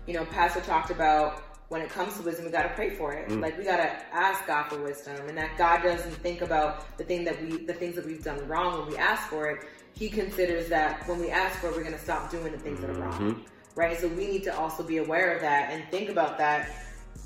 you 0.07 0.15
know, 0.15 0.25
Pastor 0.27 0.61
talked 0.61 0.91
about 0.91 1.43
when 1.69 1.81
it 1.81 1.91
comes 1.91 2.17
to 2.17 2.23
wisdom, 2.23 2.45
we 2.45 2.53
got 2.53 2.63
to 2.63 2.69
pray 2.71 2.91
for 2.91 3.13
it. 3.13 3.29
Mm. 3.29 3.41
Like 3.43 3.59
we 3.59 3.65
got 3.65 3.79
to 3.79 3.91
ask 4.15 4.47
God 4.47 4.69
for 4.69 4.81
wisdom, 4.83 5.17
and 5.29 5.37
that 5.37 5.57
God 5.59 5.83
doesn't 5.83 6.13
think 6.13 6.43
about 6.43 6.97
the 6.97 7.05
thing 7.05 7.25
that 7.25 7.41
we, 7.43 7.65
the 7.65 7.75
things 7.75 7.97
that 7.97 8.07
we've 8.07 8.23
done 8.23 8.47
wrong 8.47 8.79
when 8.79 8.89
we 8.89 8.97
ask 8.97 9.29
for 9.29 9.49
it. 9.49 9.65
He 9.95 10.09
considers 10.09 10.69
that 10.69 11.09
when 11.09 11.19
we 11.19 11.31
ask 11.31 11.59
for 11.59 11.69
it, 11.69 11.77
we're 11.77 11.83
going 11.83 11.95
to 11.95 11.99
stop 11.99 12.31
doing 12.31 12.53
the 12.53 12.59
things 12.59 12.79
mm-hmm. 12.79 12.93
that 12.93 13.01
are 13.01 13.09
wrong, 13.09 13.35
mm-hmm. 13.35 13.81
right? 13.81 13.99
So 13.99 14.09
we 14.09 14.27
need 14.27 14.45
to 14.45 14.57
also 14.57 14.83
be 14.83 14.99
aware 14.99 15.35
of 15.35 15.41
that 15.41 15.73
and 15.73 15.85
think 15.91 16.11
about 16.11 16.39
that 16.39 16.71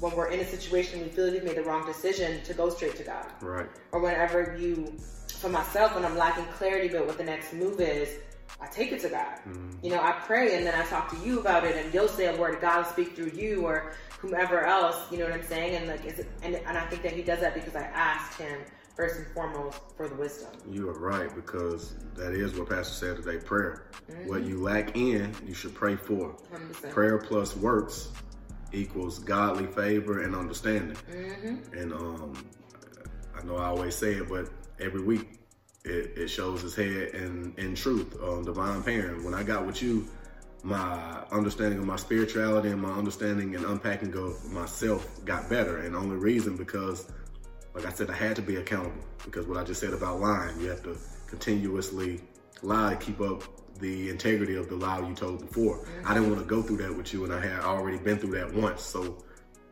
when 0.01 0.17
we're 0.17 0.29
in 0.29 0.41
a 0.41 0.45
situation 0.45 1.01
we 1.01 1.09
feel 1.09 1.27
like 1.27 1.35
we've 1.35 1.45
made 1.45 1.57
the 1.57 1.63
wrong 1.63 1.87
decision 1.87 2.43
to 2.45 2.55
go 2.55 2.71
straight 2.71 2.97
to 2.97 3.05
God, 3.05 3.27
right? 3.41 3.69
Or 3.93 4.01
whenever 4.01 4.57
you, 4.59 4.95
for 5.39 5.49
myself, 5.49 5.95
when 5.95 6.05
I'm 6.05 6.17
lacking 6.17 6.47
clarity 6.47 6.95
about 6.95 7.07
what 7.07 7.19
the 7.19 7.25
next 7.25 7.53
move 7.53 7.81
is, 7.81 8.09
I 8.61 8.67
take 8.67 8.93
it 8.93 9.01
to 9.03 9.09
God. 9.09 9.37
Mm-hmm. 9.47 9.85
You 9.85 9.91
know, 9.91 10.01
I 10.01 10.13
pray 10.13 10.57
and 10.57 10.67
then 10.67 10.75
I 10.75 10.85
talk 10.87 11.11
to 11.11 11.27
you 11.27 11.41
about 11.41 11.65
it, 11.65 11.77
and 11.77 11.93
you'll 11.95 12.09
say 12.09 12.35
a 12.35 12.37
word. 12.37 12.61
God 12.61 12.79
will 12.79 12.93
speak 12.93 13.15
through 13.15 13.33
you 13.35 13.67
or 13.67 13.93
whomever 14.19 14.65
else. 14.65 14.97
You 15.11 15.19
know 15.19 15.25
what 15.25 15.35
I'm 15.35 15.45
saying? 15.45 15.77
And 15.77 15.89
like, 15.89 16.05
it, 16.05 16.27
and 16.43 16.57
and 16.57 16.79
I 16.79 16.87
think 16.87 17.03
that 17.03 17.13
He 17.13 17.23
does 17.23 17.41
that 17.41 17.55
because 17.55 17.77
I 17.77 17.83
asked 17.83 18.39
Him 18.39 18.61
first 18.97 19.19
and 19.19 19.27
foremost 19.29 19.81
for 19.97 20.09
the 20.09 20.15
wisdom. 20.15 20.51
You 20.69 20.89
are 20.89 20.99
right 20.99 21.35
because 21.35 21.95
that 22.17 22.33
is 22.33 22.59
what 22.59 22.69
Pastor 22.69 22.95
said 22.95 23.17
today. 23.17 23.39
Prayer. 23.39 23.87
Mm-hmm. 24.11 24.29
What 24.29 24.45
you 24.45 24.61
lack 24.63 24.97
in, 24.97 25.35
you 25.47 25.55
should 25.55 25.75
pray 25.75 25.97
for. 25.97 26.37
100%. 26.53 26.91
Prayer 26.91 27.19
plus 27.19 27.57
works 27.57 28.09
equals 28.73 29.19
godly 29.19 29.67
favor 29.67 30.23
and 30.23 30.35
understanding. 30.35 30.97
Mm-hmm. 31.11 31.79
And 31.79 31.93
um, 31.93 32.33
I 33.37 33.45
know 33.45 33.57
I 33.57 33.67
always 33.67 33.95
say 33.95 34.15
it, 34.15 34.29
but 34.29 34.49
every 34.79 35.03
week 35.03 35.41
it, 35.85 36.13
it 36.17 36.29
shows 36.29 36.63
his 36.63 36.75
head 36.75 37.15
in, 37.15 37.55
in 37.57 37.75
truth, 37.75 38.17
um, 38.23 38.45
divine 38.45 38.83
parent. 38.83 39.25
When 39.25 39.35
I 39.35 39.43
got 39.43 39.67
with 39.67 39.83
you, 39.83 40.09
my 40.63 41.25
understanding 41.33 41.79
of 41.79 41.87
my 41.87 41.97
spirituality 41.97 42.69
and 42.69 42.81
my 42.81 42.93
understanding 42.93 43.57
and 43.57 43.65
unpacking 43.65 44.15
of 44.17 44.53
myself 44.53 45.25
got 45.25 45.49
better. 45.49 45.79
And 45.79 45.95
the 45.95 45.99
only 45.99 46.17
reason 46.17 46.57
because, 46.57 47.11
like 47.75 47.87
I 47.87 47.91
said, 47.91 48.11
I 48.11 48.15
had 48.15 48.37
to 48.37 48.43
be 48.43 48.57
accountable 48.57 49.05
because 49.25 49.47
what 49.47 49.57
I 49.57 49.65
just 49.65 49.81
said 49.81 49.95
about 49.95 50.21
lying, 50.21 50.61
you 50.61 50.69
have 50.69 50.83
to 50.83 50.97
continuously 51.29 52.21
lie, 52.63 52.95
to 52.95 52.97
keep 52.97 53.21
up 53.21 53.43
the 53.81 54.11
integrity 54.11 54.57
of 54.57 54.69
the 54.69 54.77
lie 54.77 55.01
you 55.01 55.15
told 55.15 55.41
before. 55.41 55.79
Mm-hmm. 55.79 56.09
I 56.09 56.15
didn't 56.15 56.31
want 56.31 56.41
to 56.43 56.47
go 56.47 56.63
through 56.63 56.79
that 56.79 56.97
with 56.97 57.13
you, 57.13 57.25
and 57.25 57.33
I 57.33 57.41
had 57.41 57.61
already 57.61 57.99
been 57.99 58.19
through 58.19 58.39
that 58.39 58.53
once. 58.53 58.83
So, 58.83 59.25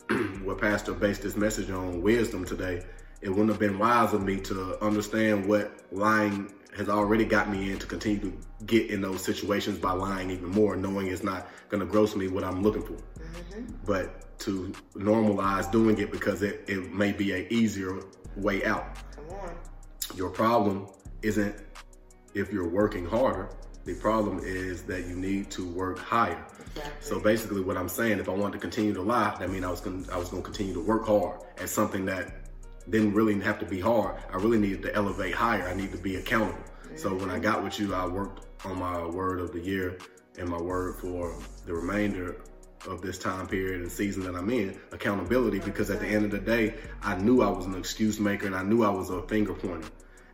what 0.43 0.59
Pastor 0.59 0.95
based 0.95 1.23
this 1.23 1.37
message 1.37 1.71
on 1.71 2.03
wisdom 2.03 2.45
today 2.45 2.85
it 3.21 3.31
wouldn't 3.31 3.49
have 3.49 3.59
been 3.59 3.79
wise 3.79 4.12
of 4.12 4.23
me 4.23 4.37
to 4.41 4.83
understand 4.85 5.47
what 5.47 5.73
lying 5.91 6.53
has 6.77 6.88
already 6.88 7.25
got 7.25 7.50
me 7.50 7.73
in 7.73 7.79
to 7.79 7.87
continue 7.87 8.21
to 8.21 8.33
get 8.67 8.91
in 8.91 9.00
those 9.00 9.25
situations 9.25 9.79
by 9.79 9.91
lying 9.91 10.31
even 10.31 10.49
more, 10.50 10.77
knowing 10.77 11.09
it's 11.09 11.25
not 11.25 11.49
going 11.69 11.81
to 11.81 11.87
gross 11.87 12.15
me 12.15 12.29
what 12.29 12.45
I'm 12.45 12.62
looking 12.62 12.83
for. 12.83 12.93
Mm-hmm. 12.93 13.65
But 13.85 14.38
to 14.41 14.73
normalize 14.95 15.71
doing 15.73 15.99
it 15.99 16.12
because 16.12 16.43
it, 16.43 16.65
it 16.69 16.93
may 16.93 17.11
be 17.11 17.33
a 17.33 17.49
easier 17.50 17.99
way 18.37 18.65
out. 18.65 18.97
Come 19.17 19.31
on. 19.41 19.57
Your 20.15 20.31
problem 20.31 20.87
isn't 21.23 21.57
if 22.35 22.53
you're 22.53 22.69
working 22.69 23.05
harder. 23.05 23.50
The 23.88 23.95
problem 23.95 24.40
is 24.45 24.83
that 24.83 25.07
you 25.07 25.16
need 25.16 25.50
to 25.52 25.66
work 25.66 25.99
higher. 25.99 26.45
Exactly. 26.61 26.92
So 27.00 27.18
basically, 27.21 27.62
what 27.62 27.78
I'm 27.78 27.88
saying, 27.88 28.18
if 28.18 28.28
I 28.28 28.33
wanted 28.33 28.52
to 28.52 28.59
continue 28.59 28.92
to 28.92 29.00
lie, 29.00 29.35
that 29.38 29.49
means 29.49 29.64
I 29.64 29.71
was 29.71 29.80
going 29.80 30.07
I 30.12 30.18
was 30.18 30.28
going 30.28 30.42
to 30.42 30.47
continue 30.47 30.75
to 30.75 30.80
work 30.80 31.07
hard 31.07 31.40
at 31.57 31.71
something 31.71 32.04
that 32.04 32.35
didn't 32.90 33.14
really 33.14 33.40
have 33.40 33.59
to 33.61 33.64
be 33.64 33.80
hard. 33.80 34.16
I 34.30 34.37
really 34.37 34.59
needed 34.59 34.83
to 34.83 34.95
elevate 34.95 35.35
higher. 35.35 35.66
I 35.66 35.73
need 35.73 35.90
to 35.92 35.97
be 35.97 36.16
accountable. 36.16 36.62
So 36.97 37.14
when 37.14 37.30
I 37.30 37.38
got 37.38 37.64
with 37.64 37.80
you, 37.80 37.95
I 37.95 38.07
worked 38.07 38.45
on 38.66 38.78
my 38.78 39.07
word 39.07 39.40
of 39.40 39.52
the 39.52 39.61
year 39.61 39.97
and 40.38 40.50
my 40.50 40.61
word 40.61 40.97
for 40.97 41.35
the 41.64 41.73
remainder 41.73 42.37
of 42.87 43.00
this 43.00 43.16
time 43.16 43.47
period 43.47 43.80
and 43.80 43.90
season 43.90 44.23
that 44.25 44.35
I'm 44.35 44.50
in, 44.50 44.78
accountability, 44.92 45.61
because 45.61 45.88
at 45.88 46.00
the 46.00 46.09
end 46.09 46.26
of 46.26 46.30
the 46.30 46.38
day, 46.38 46.75
I 47.00 47.16
knew 47.16 47.40
I 47.40 47.49
was 47.49 47.64
an 47.64 47.75
excuse 47.75 48.21
maker 48.21 48.49
and 48.49 48.54
I 48.54 48.62
knew 48.64 48.85
I 48.85 48.90
was 48.90 49.09
a 49.09 49.23
finger 49.23 49.54
pointer. 49.54 49.88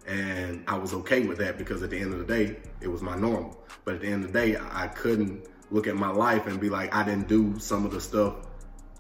And 0.07 0.65
I 0.69 0.77
was 0.77 0.93
okay 0.95 1.27
with 1.27 1.39
that 1.39 1.57
because 1.57 1.83
at 1.83 1.91
the 1.91 1.99
end 1.99 2.13
of 2.13 2.19
the 2.19 2.27
day, 2.27 2.57
it 2.81 2.89
was 2.89 3.03
my 3.03 3.17
normal. 3.17 3.63
But 3.85 3.95
at 3.95 4.01
the 4.03 4.09
end 4.09 4.25
of 4.25 4.33
the 4.33 4.39
day, 4.39 4.57
I 4.57 4.89
couldn't 4.89 5.47
look 5.71 5.87
at 5.87 5.97
my 5.97 6.11
life 6.11 6.47
and 6.47 6.61
be 6.61 6.69
like, 6.69 6.95
I 6.95 7.05
didn't 7.05 7.29
do 7.29 7.59
some 7.59 7.85
of 7.85 7.91
the 7.91 8.01
stuff 8.01 8.35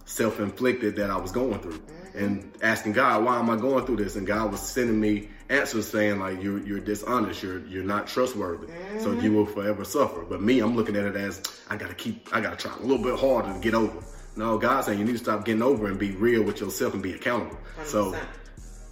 self-inflicted 0.06 0.96
that 0.96 1.11
I 1.11 1.16
was 1.16 1.32
going 1.32 1.58
through 1.61 1.80
and 2.14 2.52
asking 2.62 2.92
God, 2.92 3.25
why 3.25 3.38
am 3.38 3.50
I 3.50 3.56
going 3.56 3.84
through 3.87 3.96
this? 3.96 4.16
And 4.16 4.26
God 4.26 4.52
was 4.52 4.61
sending 4.61 5.00
me 5.00 5.28
answers 5.50 5.88
saying 5.88 6.20
like 6.20 6.42
you're 6.42 6.61
you're 6.61 6.80
dishonest, 6.80 7.42
you're 7.42 7.66
you're 7.66 7.84
not 7.84 8.06
trustworthy, 8.06 8.66
mm-hmm. 8.66 9.00
so 9.00 9.12
you 9.12 9.32
will 9.32 9.46
forever 9.46 9.84
suffer. 9.84 10.23
But 10.23 10.40
me, 10.40 10.61
I'm 10.61 10.76
looking 10.76 10.96
at 10.96 11.04
it 11.04 11.16
as 11.16 11.42
I 11.68 11.76
gotta 11.76 11.94
keep, 11.94 12.28
I 12.34 12.40
gotta 12.40 12.56
try 12.56 12.75
a 12.75 12.80
little 12.80 13.02
bit 13.02 13.18
harder 13.18 13.52
to 13.52 13.58
get 13.58 13.75
over. 13.75 14.02
No, 14.37 14.58
God's 14.58 14.87
saying 14.87 14.99
you 14.99 15.04
need 15.04 15.12
to 15.12 15.18
stop 15.18 15.44
getting 15.44 15.62
over 15.62 15.87
and 15.87 15.99
be 15.99 16.12
real 16.12 16.42
with 16.42 16.61
yourself 16.61 16.94
and 16.94 17.02
be 17.02 17.12
accountable. 17.12 17.58
100%. 17.78 17.87
So, 17.87 18.16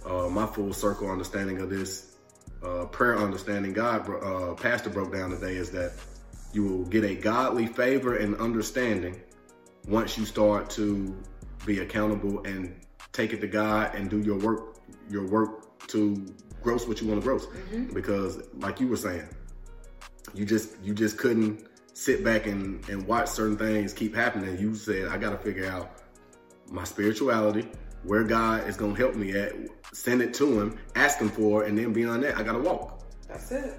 uh, 0.05 0.27
my 0.29 0.45
full 0.45 0.73
circle 0.73 1.09
understanding 1.09 1.61
of 1.61 1.69
this 1.69 2.15
uh, 2.63 2.85
prayer 2.85 3.17
understanding 3.17 3.73
God 3.73 4.09
uh, 4.09 4.53
pastor 4.53 4.89
broke 4.89 5.13
down 5.13 5.31
today 5.31 5.55
is 5.55 5.71
that 5.71 5.93
you 6.53 6.63
will 6.63 6.85
get 6.85 7.03
a 7.03 7.15
godly 7.15 7.65
favor 7.67 8.17
and 8.17 8.35
understanding 8.35 9.21
once 9.87 10.17
you 10.17 10.25
start 10.25 10.69
to 10.71 11.15
be 11.65 11.79
accountable 11.79 12.43
and 12.45 12.75
take 13.11 13.33
it 13.33 13.41
to 13.41 13.47
God 13.47 13.95
and 13.95 14.09
do 14.09 14.19
your 14.19 14.37
work, 14.39 14.77
your 15.09 15.27
work 15.27 15.87
to 15.87 16.25
gross 16.61 16.87
what 16.87 17.01
you 17.01 17.07
want 17.07 17.21
to 17.21 17.25
gross. 17.25 17.45
Mm-hmm. 17.45 17.93
Because 17.93 18.41
like 18.55 18.79
you 18.79 18.87
were 18.87 18.97
saying, 18.97 19.27
you 20.33 20.45
just 20.45 20.79
you 20.81 20.93
just 20.93 21.17
couldn't 21.17 21.67
sit 21.93 22.23
back 22.23 22.47
and, 22.47 22.87
and 22.89 23.05
watch 23.05 23.29
certain 23.29 23.57
things 23.57 23.93
keep 23.93 24.15
happening. 24.15 24.57
You 24.57 24.75
said, 24.75 25.07
I 25.07 25.17
gotta 25.17 25.37
figure 25.37 25.69
out 25.69 25.99
my 26.69 26.83
spirituality, 26.83 27.67
where 28.03 28.23
God 28.23 28.67
is 28.67 28.77
gonna 28.77 28.95
help 28.95 29.15
me 29.15 29.31
at, 29.33 29.53
send 29.93 30.21
it 30.21 30.33
to 30.35 30.59
him, 30.59 30.79
ask 30.95 31.19
him 31.19 31.29
for 31.29 31.63
it, 31.63 31.69
and 31.69 31.77
then 31.77 31.93
beyond 31.93 32.23
that, 32.23 32.37
I 32.37 32.43
gotta 32.43 32.59
walk. 32.59 33.01
That's 33.27 33.51
it. 33.51 33.73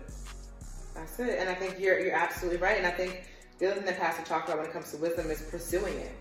That's 0.95 1.19
it. 1.19 1.39
And 1.39 1.49
I 1.49 1.55
think 1.55 1.79
you're 1.79 1.99
you're 2.01 2.15
absolutely 2.15 2.59
right. 2.59 2.79
And 2.79 2.87
I 2.87 2.91
think 2.91 3.25
the 3.59 3.67
other 3.67 3.77
thing 3.77 3.87
that 3.87 3.99
Pastor 3.99 4.25
talked 4.25 4.49
about 4.49 4.59
when 4.59 4.69
it 4.69 4.73
comes 4.73 4.91
to 4.93 4.97
wisdom 4.99 5.31
is 5.31 5.43
pursuing 5.43 5.95
it. 5.99 6.13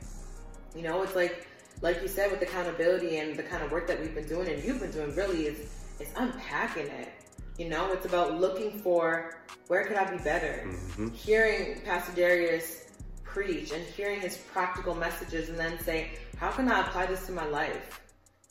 You 0.75 0.83
know, 0.83 1.01
it's 1.03 1.15
like 1.15 1.47
like 1.81 2.01
you 2.01 2.07
said, 2.07 2.31
with 2.31 2.41
accountability 2.41 3.17
and 3.17 3.35
the 3.37 3.43
kind 3.43 3.63
of 3.63 3.71
work 3.71 3.87
that 3.87 3.99
we've 3.99 4.13
been 4.13 4.27
doing 4.27 4.47
and 4.49 4.63
you've 4.63 4.79
been 4.79 4.91
doing 4.91 5.15
really 5.15 5.45
is 5.47 5.71
is 5.99 6.09
unpacking 6.15 6.87
it. 6.87 7.09
You 7.57 7.69
know, 7.69 7.91
it's 7.91 8.05
about 8.05 8.39
looking 8.39 8.79
for 8.79 9.43
where 9.67 9.85
could 9.85 9.97
I 9.97 10.09
be 10.09 10.21
better? 10.23 10.63
Mm-hmm. 10.65 11.09
Hearing 11.09 11.81
Pastor 11.81 12.11
Dharius 12.13 12.83
preach 13.23 13.71
and 13.71 13.83
hearing 13.83 14.21
his 14.21 14.37
practical 14.37 14.95
messages 14.95 15.49
and 15.49 15.57
then 15.57 15.79
say, 15.79 16.11
how 16.43 16.51
can 16.51 16.69
I 16.69 16.81
apply 16.81 17.05
this 17.05 17.25
to 17.27 17.31
my 17.31 17.45
life? 17.45 18.01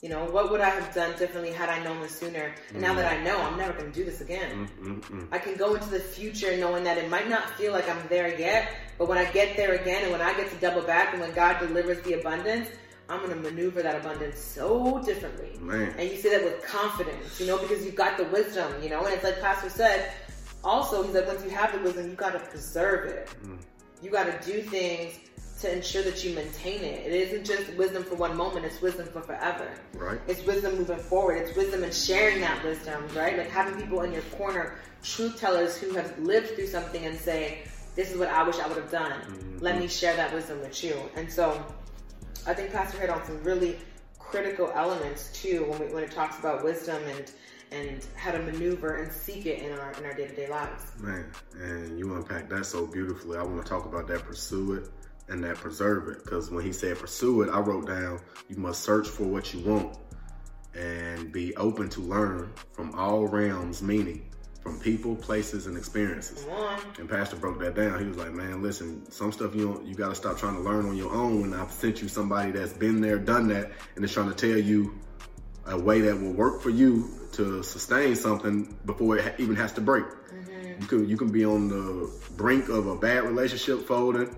You 0.01 0.09
know, 0.09 0.25
what 0.25 0.49
would 0.49 0.61
I 0.61 0.69
have 0.69 0.95
done 0.95 1.15
differently 1.19 1.51
had 1.51 1.69
I 1.69 1.83
known 1.83 2.01
this 2.01 2.17
sooner? 2.17 2.45
And 2.45 2.55
mm-hmm. 2.55 2.81
now 2.81 2.95
that 2.95 3.05
I 3.05 3.23
know, 3.23 3.39
I'm 3.39 3.55
never 3.55 3.73
going 3.73 3.91
to 3.91 3.99
do 3.99 4.03
this 4.03 4.19
again. 4.19 4.67
Mm-hmm. 4.81 5.25
I 5.31 5.37
can 5.37 5.55
go 5.57 5.75
into 5.75 5.91
the 5.91 5.99
future 5.99 6.57
knowing 6.57 6.83
that 6.85 6.97
it 6.97 7.07
might 7.11 7.29
not 7.29 7.51
feel 7.51 7.71
like 7.71 7.87
I'm 7.87 8.07
there 8.07 8.35
yet, 8.39 8.71
but 8.97 9.07
when 9.07 9.19
I 9.19 9.25
get 9.31 9.55
there 9.55 9.75
again 9.75 10.01
and 10.01 10.11
when 10.11 10.21
I 10.21 10.35
get 10.35 10.49
to 10.49 10.55
double 10.55 10.81
back 10.81 11.13
and 11.13 11.21
when 11.21 11.35
God 11.35 11.59
delivers 11.59 12.01
the 12.01 12.19
abundance, 12.19 12.67
I'm 13.09 13.21
gonna 13.21 13.35
maneuver 13.35 13.83
that 13.83 14.01
abundance 14.01 14.39
so 14.39 14.99
differently. 15.05 15.59
Man. 15.59 15.93
And 15.99 16.09
you 16.09 16.17
say 16.17 16.29
that 16.35 16.43
with 16.43 16.65
confidence, 16.65 17.39
you 17.39 17.45
know, 17.45 17.59
because 17.59 17.85
you've 17.85 17.95
got 17.95 18.17
the 18.17 18.25
wisdom, 18.25 18.73
you 18.81 18.89
know, 18.89 19.05
and 19.05 19.13
it's 19.13 19.23
like 19.23 19.39
Pastor 19.39 19.69
said, 19.69 20.13
also 20.63 21.03
he's 21.03 21.13
like 21.13 21.27
once 21.27 21.43
you 21.43 21.51
have 21.51 21.71
the 21.71 21.79
wisdom, 21.79 22.09
you 22.09 22.15
gotta 22.15 22.39
preserve 22.39 23.05
it. 23.05 23.29
Mm. 23.45 23.59
You 24.01 24.09
gotta 24.09 24.35
do 24.43 24.63
things 24.63 25.19
to 25.61 25.71
ensure 25.71 26.01
that 26.03 26.23
you 26.23 26.35
maintain 26.35 26.83
it. 26.83 27.05
It 27.05 27.13
isn't 27.13 27.45
just 27.45 27.73
wisdom 27.75 28.03
for 28.03 28.15
one 28.15 28.35
moment, 28.35 28.65
it's 28.65 28.81
wisdom 28.81 29.07
for 29.07 29.21
forever. 29.21 29.71
Right. 29.93 30.19
It's 30.27 30.45
wisdom 30.45 30.77
moving 30.77 30.97
forward. 30.97 31.37
It's 31.37 31.55
wisdom 31.55 31.83
and 31.83 31.93
sharing 31.93 32.41
that 32.41 32.63
wisdom, 32.63 33.07
right? 33.15 33.37
Like 33.37 33.49
having 33.49 33.79
people 33.79 34.01
in 34.01 34.11
your 34.11 34.23
corner, 34.23 34.79
truth 35.03 35.39
tellers 35.39 35.77
who 35.77 35.93
have 35.93 36.17
lived 36.19 36.55
through 36.55 36.67
something 36.67 37.05
and 37.05 37.17
say, 37.17 37.59
This 37.95 38.11
is 38.11 38.17
what 38.17 38.29
I 38.29 38.43
wish 38.43 38.59
I 38.59 38.67
would 38.67 38.77
have 38.77 38.91
done. 38.91 39.11
Mm-hmm. 39.11 39.59
Let 39.59 39.79
me 39.79 39.87
share 39.87 40.15
that 40.15 40.33
wisdom 40.33 40.59
with 40.59 40.83
you. 40.83 40.95
And 41.15 41.31
so 41.31 41.63
I 42.47 42.53
think 42.53 42.71
Pastor 42.71 42.99
hit 42.99 43.09
on 43.09 43.23
some 43.25 43.41
really 43.43 43.77
critical 44.19 44.71
elements 44.73 45.31
too 45.39 45.65
when, 45.69 45.79
we, 45.79 45.93
when 45.93 46.03
it 46.03 46.11
talks 46.11 46.39
about 46.39 46.63
wisdom 46.63 47.01
and 47.03 47.31
and 47.71 48.05
how 48.15 48.31
to 48.31 48.39
maneuver 48.39 48.97
and 48.97 49.11
seek 49.11 49.47
it 49.47 49.63
in 49.63 49.71
our 49.71 49.93
in 49.93 50.05
our 50.05 50.13
day 50.13 50.27
to 50.27 50.35
day 50.35 50.47
lives. 50.47 50.91
Man, 50.99 51.25
and 51.55 51.97
you 51.97 52.15
unpack 52.15 52.49
that 52.49 52.65
so 52.65 52.85
beautifully. 52.85 53.37
I 53.37 53.43
want 53.43 53.63
to 53.63 53.67
talk 53.67 53.85
about 53.85 54.07
that 54.07 54.23
pursue 54.23 54.73
it 54.73 54.89
and 55.29 55.43
that 55.43 55.55
preserve 55.55 56.09
it 56.09 56.23
because 56.23 56.51
when 56.51 56.63
he 56.63 56.73
said 56.73 56.97
pursue 56.97 57.41
it, 57.43 57.49
I 57.49 57.59
wrote 57.59 57.87
down 57.87 58.19
you 58.49 58.57
must 58.57 58.83
search 58.83 59.07
for 59.07 59.23
what 59.23 59.53
you 59.53 59.61
want 59.61 59.97
and 60.75 61.31
be 61.31 61.55
open 61.55 61.89
to 61.89 62.01
learn 62.01 62.51
from 62.71 62.93
all 62.95 63.27
realms, 63.27 63.81
meaning 63.81 64.29
from 64.61 64.79
people, 64.79 65.15
places, 65.15 65.67
and 65.67 65.77
experiences. 65.77 66.45
And 66.97 67.09
Pastor 67.09 67.35
broke 67.35 67.59
that 67.59 67.75
down. 67.75 67.99
He 67.99 68.05
was 68.05 68.17
like, 68.17 68.31
"Man, 68.31 68.63
listen, 68.63 69.09
some 69.11 69.31
stuff 69.31 69.53
you 69.53 69.65
don't, 69.65 69.85
you 69.85 69.93
got 69.93 70.09
to 70.09 70.15
stop 70.15 70.37
trying 70.37 70.55
to 70.55 70.61
learn 70.61 70.85
on 70.85 70.95
your 70.95 71.13
own. 71.13 71.41
When 71.41 71.53
I've 71.53 71.71
sent 71.71 72.01
you 72.01 72.07
somebody 72.07 72.51
that's 72.51 72.73
been 72.73 73.01
there, 73.01 73.19
done 73.19 73.49
that, 73.49 73.71
and 73.95 74.05
is 74.05 74.13
trying 74.13 74.29
to 74.29 74.35
tell 74.35 74.57
you 74.57 74.97
a 75.65 75.77
way 75.77 76.01
that 76.01 76.19
will 76.19 76.33
work 76.33 76.61
for 76.61 76.69
you 76.69 77.09
to 77.33 77.63
sustain 77.63 78.15
something 78.15 78.75
before 78.85 79.17
it 79.17 79.35
even 79.37 79.55
has 79.55 79.73
to 79.73 79.81
break. 79.81 80.05
Mm-hmm. 80.05 80.81
You 80.81 80.87
can 80.87 81.09
you 81.09 81.17
can 81.17 81.31
be 81.31 81.45
on 81.45 81.67
the 81.67 82.11
brink 82.37 82.69
of 82.69 82.87
a 82.87 82.95
bad 82.95 83.23
relationship 83.25 83.85
folding, 83.85 84.33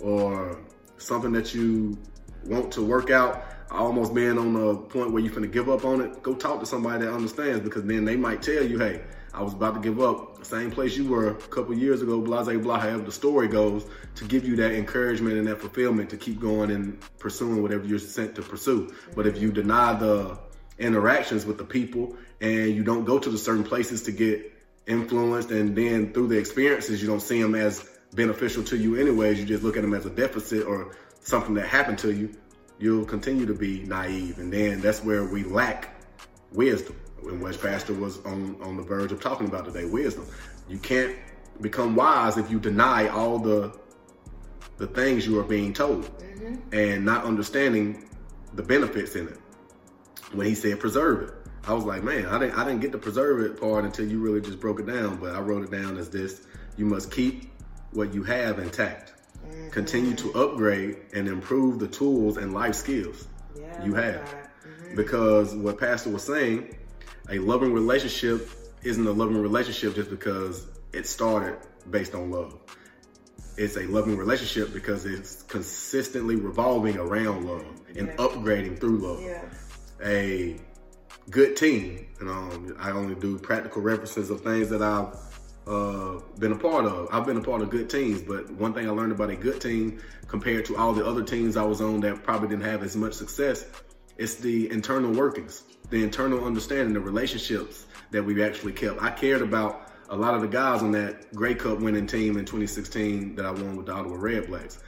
or 0.00 0.60
something 0.98 1.32
that 1.32 1.54
you 1.54 1.98
want 2.44 2.72
to 2.72 2.84
work 2.84 3.10
out, 3.10 3.44
almost 3.70 4.14
being 4.14 4.38
on 4.38 4.54
the 4.54 4.76
point 4.76 5.12
where 5.12 5.22
you're 5.22 5.34
gonna 5.34 5.46
give 5.46 5.68
up 5.68 5.84
on 5.84 6.00
it, 6.00 6.22
go 6.22 6.34
talk 6.34 6.60
to 6.60 6.66
somebody 6.66 7.04
that 7.04 7.12
understands 7.12 7.60
because 7.60 7.84
then 7.84 8.04
they 8.04 8.16
might 8.16 8.42
tell 8.42 8.62
you, 8.62 8.78
hey, 8.78 9.02
I 9.34 9.42
was 9.42 9.52
about 9.52 9.74
to 9.74 9.80
give 9.80 10.00
up, 10.00 10.44
same 10.44 10.70
place 10.70 10.96
you 10.96 11.06
were 11.06 11.28
a 11.28 11.34
couple 11.34 11.74
years 11.76 12.00
ago, 12.00 12.20
blah, 12.20 12.42
blah, 12.42 12.56
blah, 12.56 12.80
however 12.80 13.02
the 13.02 13.12
story 13.12 13.46
goes, 13.46 13.84
to 14.16 14.24
give 14.24 14.44
you 14.44 14.56
that 14.56 14.72
encouragement 14.72 15.36
and 15.36 15.46
that 15.46 15.60
fulfillment 15.60 16.10
to 16.10 16.16
keep 16.16 16.40
going 16.40 16.70
and 16.70 16.98
pursuing 17.18 17.62
whatever 17.62 17.84
you're 17.86 17.98
sent 17.98 18.34
to 18.36 18.42
pursue. 18.42 18.92
But 19.14 19.26
if 19.26 19.40
you 19.40 19.52
deny 19.52 19.94
the 19.94 20.38
interactions 20.78 21.44
with 21.44 21.58
the 21.58 21.64
people 21.64 22.16
and 22.40 22.74
you 22.74 22.82
don't 22.82 23.04
go 23.04 23.18
to 23.18 23.28
the 23.28 23.38
certain 23.38 23.64
places 23.64 24.02
to 24.02 24.12
get 24.12 24.52
influenced 24.86 25.50
and 25.50 25.76
then 25.76 26.12
through 26.12 26.28
the 26.28 26.38
experiences, 26.38 27.02
you 27.02 27.08
don't 27.08 27.20
see 27.20 27.42
them 27.42 27.54
as 27.54 27.86
beneficial 28.14 28.64
to 28.64 28.76
you 28.76 28.96
anyways, 28.96 29.38
you 29.38 29.46
just 29.46 29.62
look 29.62 29.76
at 29.76 29.82
them 29.82 29.94
as 29.94 30.06
a 30.06 30.10
deficit 30.10 30.66
or 30.66 30.96
something 31.20 31.54
that 31.54 31.66
happened 31.66 31.98
to 31.98 32.12
you, 32.12 32.34
you'll 32.78 33.04
continue 33.04 33.46
to 33.46 33.54
be 33.54 33.82
naive. 33.84 34.38
And 34.38 34.52
then 34.52 34.80
that's 34.80 35.02
where 35.04 35.24
we 35.24 35.44
lack 35.44 36.02
wisdom, 36.52 36.96
which 37.22 37.60
Pastor 37.60 37.94
was 37.94 38.18
on, 38.24 38.56
on 38.62 38.76
the 38.76 38.82
verge 38.82 39.12
of 39.12 39.20
talking 39.20 39.46
about 39.46 39.64
today, 39.64 39.84
wisdom. 39.84 40.26
You 40.68 40.78
can't 40.78 41.16
become 41.60 41.96
wise 41.96 42.38
if 42.38 42.50
you 42.50 42.58
deny 42.58 43.08
all 43.08 43.38
the 43.38 43.78
the 44.76 44.86
things 44.86 45.26
you 45.26 45.36
are 45.40 45.44
being 45.44 45.72
told 45.72 46.04
mm-hmm. 46.04 46.54
and 46.72 47.04
not 47.04 47.24
understanding 47.24 48.08
the 48.54 48.62
benefits 48.62 49.16
in 49.16 49.26
it. 49.26 49.36
When 50.32 50.46
he 50.46 50.54
said 50.54 50.78
preserve 50.78 51.28
it, 51.28 51.34
I 51.66 51.72
was 51.74 51.84
like, 51.84 52.04
man, 52.04 52.26
I 52.26 52.38
didn't 52.38 52.56
I 52.56 52.64
didn't 52.64 52.80
get 52.80 52.92
the 52.92 52.98
preserve 52.98 53.40
it 53.40 53.60
part 53.60 53.84
until 53.84 54.06
you 54.06 54.20
really 54.20 54.40
just 54.40 54.60
broke 54.60 54.78
it 54.78 54.86
down. 54.86 55.16
But 55.16 55.34
I 55.34 55.40
wrote 55.40 55.64
it 55.64 55.70
down 55.70 55.96
as 55.96 56.10
this: 56.10 56.46
you 56.76 56.86
must 56.86 57.10
keep 57.10 57.50
what 57.92 58.14
you 58.14 58.22
have 58.24 58.58
intact. 58.58 59.12
Mm-hmm. 59.46 59.70
Continue 59.70 60.14
to 60.16 60.34
upgrade 60.34 60.96
and 61.14 61.28
improve 61.28 61.78
the 61.78 61.88
tools 61.88 62.36
and 62.36 62.52
life 62.52 62.74
skills 62.74 63.26
yeah, 63.56 63.84
you 63.84 63.94
have. 63.94 64.22
Mm-hmm. 64.22 64.96
Because 64.96 65.54
what 65.54 65.78
Pastor 65.78 66.10
was 66.10 66.24
saying, 66.24 66.76
a 67.30 67.38
loving 67.38 67.72
relationship 67.72 68.48
isn't 68.82 69.06
a 69.06 69.12
loving 69.12 69.40
relationship 69.40 69.94
just 69.94 70.10
because 70.10 70.66
it 70.92 71.06
started 71.06 71.58
based 71.90 72.14
on 72.14 72.30
love. 72.30 72.58
It's 73.56 73.76
a 73.76 73.86
loving 73.86 74.16
relationship 74.16 74.72
because 74.72 75.04
it's 75.04 75.42
consistently 75.42 76.36
revolving 76.36 76.96
around 76.96 77.46
love 77.46 77.66
and 77.96 78.08
upgrading 78.10 78.78
through 78.78 78.98
love. 78.98 79.22
Yeah. 79.22 79.44
A 80.04 80.60
good 81.30 81.56
team, 81.56 82.06
and 82.20 82.28
um, 82.28 82.76
I 82.78 82.92
only 82.92 83.16
do 83.16 83.36
practical 83.38 83.82
references 83.82 84.30
of 84.30 84.42
things 84.42 84.70
that 84.70 84.80
I've 84.80 85.14
uh, 85.68 86.20
been 86.38 86.52
a 86.52 86.58
part 86.58 86.86
of. 86.86 87.08
I've 87.12 87.26
been 87.26 87.36
a 87.36 87.42
part 87.42 87.60
of 87.60 87.70
good 87.70 87.90
teams, 87.90 88.22
but 88.22 88.50
one 88.50 88.72
thing 88.72 88.88
I 88.88 88.90
learned 88.90 89.12
about 89.12 89.30
a 89.30 89.36
good 89.36 89.60
team 89.60 90.00
compared 90.26 90.64
to 90.66 90.76
all 90.76 90.92
the 90.92 91.06
other 91.06 91.22
teams 91.22 91.56
I 91.56 91.64
was 91.64 91.80
on 91.80 92.00
that 92.00 92.22
probably 92.22 92.48
didn't 92.48 92.64
have 92.64 92.82
as 92.82 92.96
much 92.96 93.14
success, 93.14 93.64
it's 94.16 94.36
the 94.36 94.70
internal 94.70 95.12
workings, 95.12 95.62
the 95.90 96.02
internal 96.02 96.44
understanding, 96.44 96.94
the 96.94 97.00
relationships 97.00 97.86
that 98.10 98.24
we 98.24 98.42
actually 98.42 98.72
kept. 98.72 99.02
I 99.02 99.10
cared 99.10 99.42
about 99.42 99.90
a 100.08 100.16
lot 100.16 100.34
of 100.34 100.40
the 100.40 100.48
guys 100.48 100.82
on 100.82 100.92
that 100.92 101.34
Grey 101.34 101.54
Cup 101.54 101.80
winning 101.80 102.06
team 102.06 102.38
in 102.38 102.46
2016 102.46 103.36
that 103.36 103.44
I 103.44 103.50
won 103.50 103.76
with 103.76 103.86
the 103.86 103.92
Ottawa 103.92 104.16
Redblacks. 104.16 104.78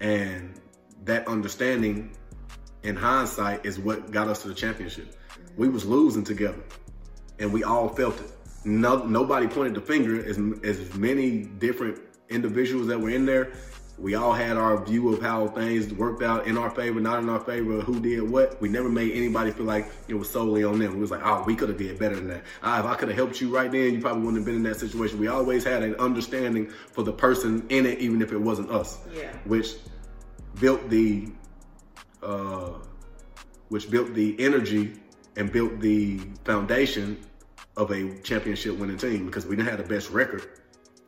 And 0.00 0.58
that 1.04 1.28
understanding 1.28 2.16
in 2.82 2.96
hindsight 2.96 3.66
is 3.66 3.78
what 3.78 4.10
got 4.10 4.28
us 4.28 4.42
to 4.42 4.48
the 4.48 4.54
championship. 4.54 5.14
We 5.56 5.68
was 5.68 5.84
losing 5.84 6.24
together 6.24 6.62
and 7.38 7.52
we 7.52 7.62
all 7.62 7.90
felt 7.90 8.18
it 8.20 8.32
no, 8.64 9.04
nobody 9.04 9.46
pointed 9.46 9.74
the 9.74 9.80
finger. 9.80 10.24
As, 10.24 10.38
as 10.62 10.94
many 10.94 11.42
different 11.42 11.98
individuals 12.28 12.86
that 12.88 13.00
were 13.00 13.10
in 13.10 13.26
there, 13.26 13.52
we 14.00 14.14
all 14.14 14.32
had 14.32 14.56
our 14.56 14.82
view 14.82 15.12
of 15.12 15.20
how 15.20 15.48
things 15.48 15.92
worked 15.92 16.22
out 16.22 16.46
in 16.46 16.56
our 16.56 16.70
favor, 16.70 17.00
not 17.00 17.22
in 17.22 17.28
our 17.28 17.40
favor, 17.40 17.80
who 17.80 18.00
did 18.00 18.22
what. 18.22 18.60
We 18.60 18.68
never 18.68 18.88
made 18.88 19.12
anybody 19.12 19.50
feel 19.50 19.66
like 19.66 19.90
it 20.08 20.14
was 20.14 20.30
solely 20.30 20.64
on 20.64 20.78
them. 20.78 20.94
It 20.94 20.98
was 20.98 21.10
like, 21.10 21.20
oh, 21.22 21.44
we 21.46 21.54
could 21.54 21.68
have 21.68 21.76
did 21.76 21.98
better 21.98 22.16
than 22.16 22.28
that. 22.28 22.44
Ah, 22.62 22.80
if 22.80 22.86
I 22.86 22.94
could 22.94 23.08
have 23.08 23.16
helped 23.16 23.40
you 23.40 23.54
right 23.54 23.70
then, 23.70 23.92
you 23.92 24.00
probably 24.00 24.22
wouldn't 24.22 24.38
have 24.38 24.46
been 24.46 24.56
in 24.56 24.62
that 24.62 24.76
situation. 24.76 25.18
We 25.18 25.28
always 25.28 25.64
had 25.64 25.82
an 25.82 25.96
understanding 25.96 26.70
for 26.92 27.02
the 27.02 27.12
person 27.12 27.66
in 27.68 27.84
it, 27.84 27.98
even 27.98 28.22
if 28.22 28.32
it 28.32 28.38
wasn't 28.38 28.70
us. 28.70 28.98
Yeah. 29.14 29.32
Which 29.44 29.74
built 30.60 30.88
the, 30.88 31.28
uh, 32.22 32.70
which 33.68 33.90
built 33.90 34.14
the 34.14 34.34
energy 34.38 34.94
and 35.36 35.52
built 35.52 35.78
the 35.80 36.20
foundation 36.44 37.18
of 37.76 37.90
a 37.90 38.18
championship 38.20 38.76
winning 38.76 38.98
team 38.98 39.26
because 39.26 39.46
we 39.46 39.56
didn't 39.56 39.68
have 39.68 39.78
the 39.78 39.94
best 39.94 40.10
record. 40.10 40.46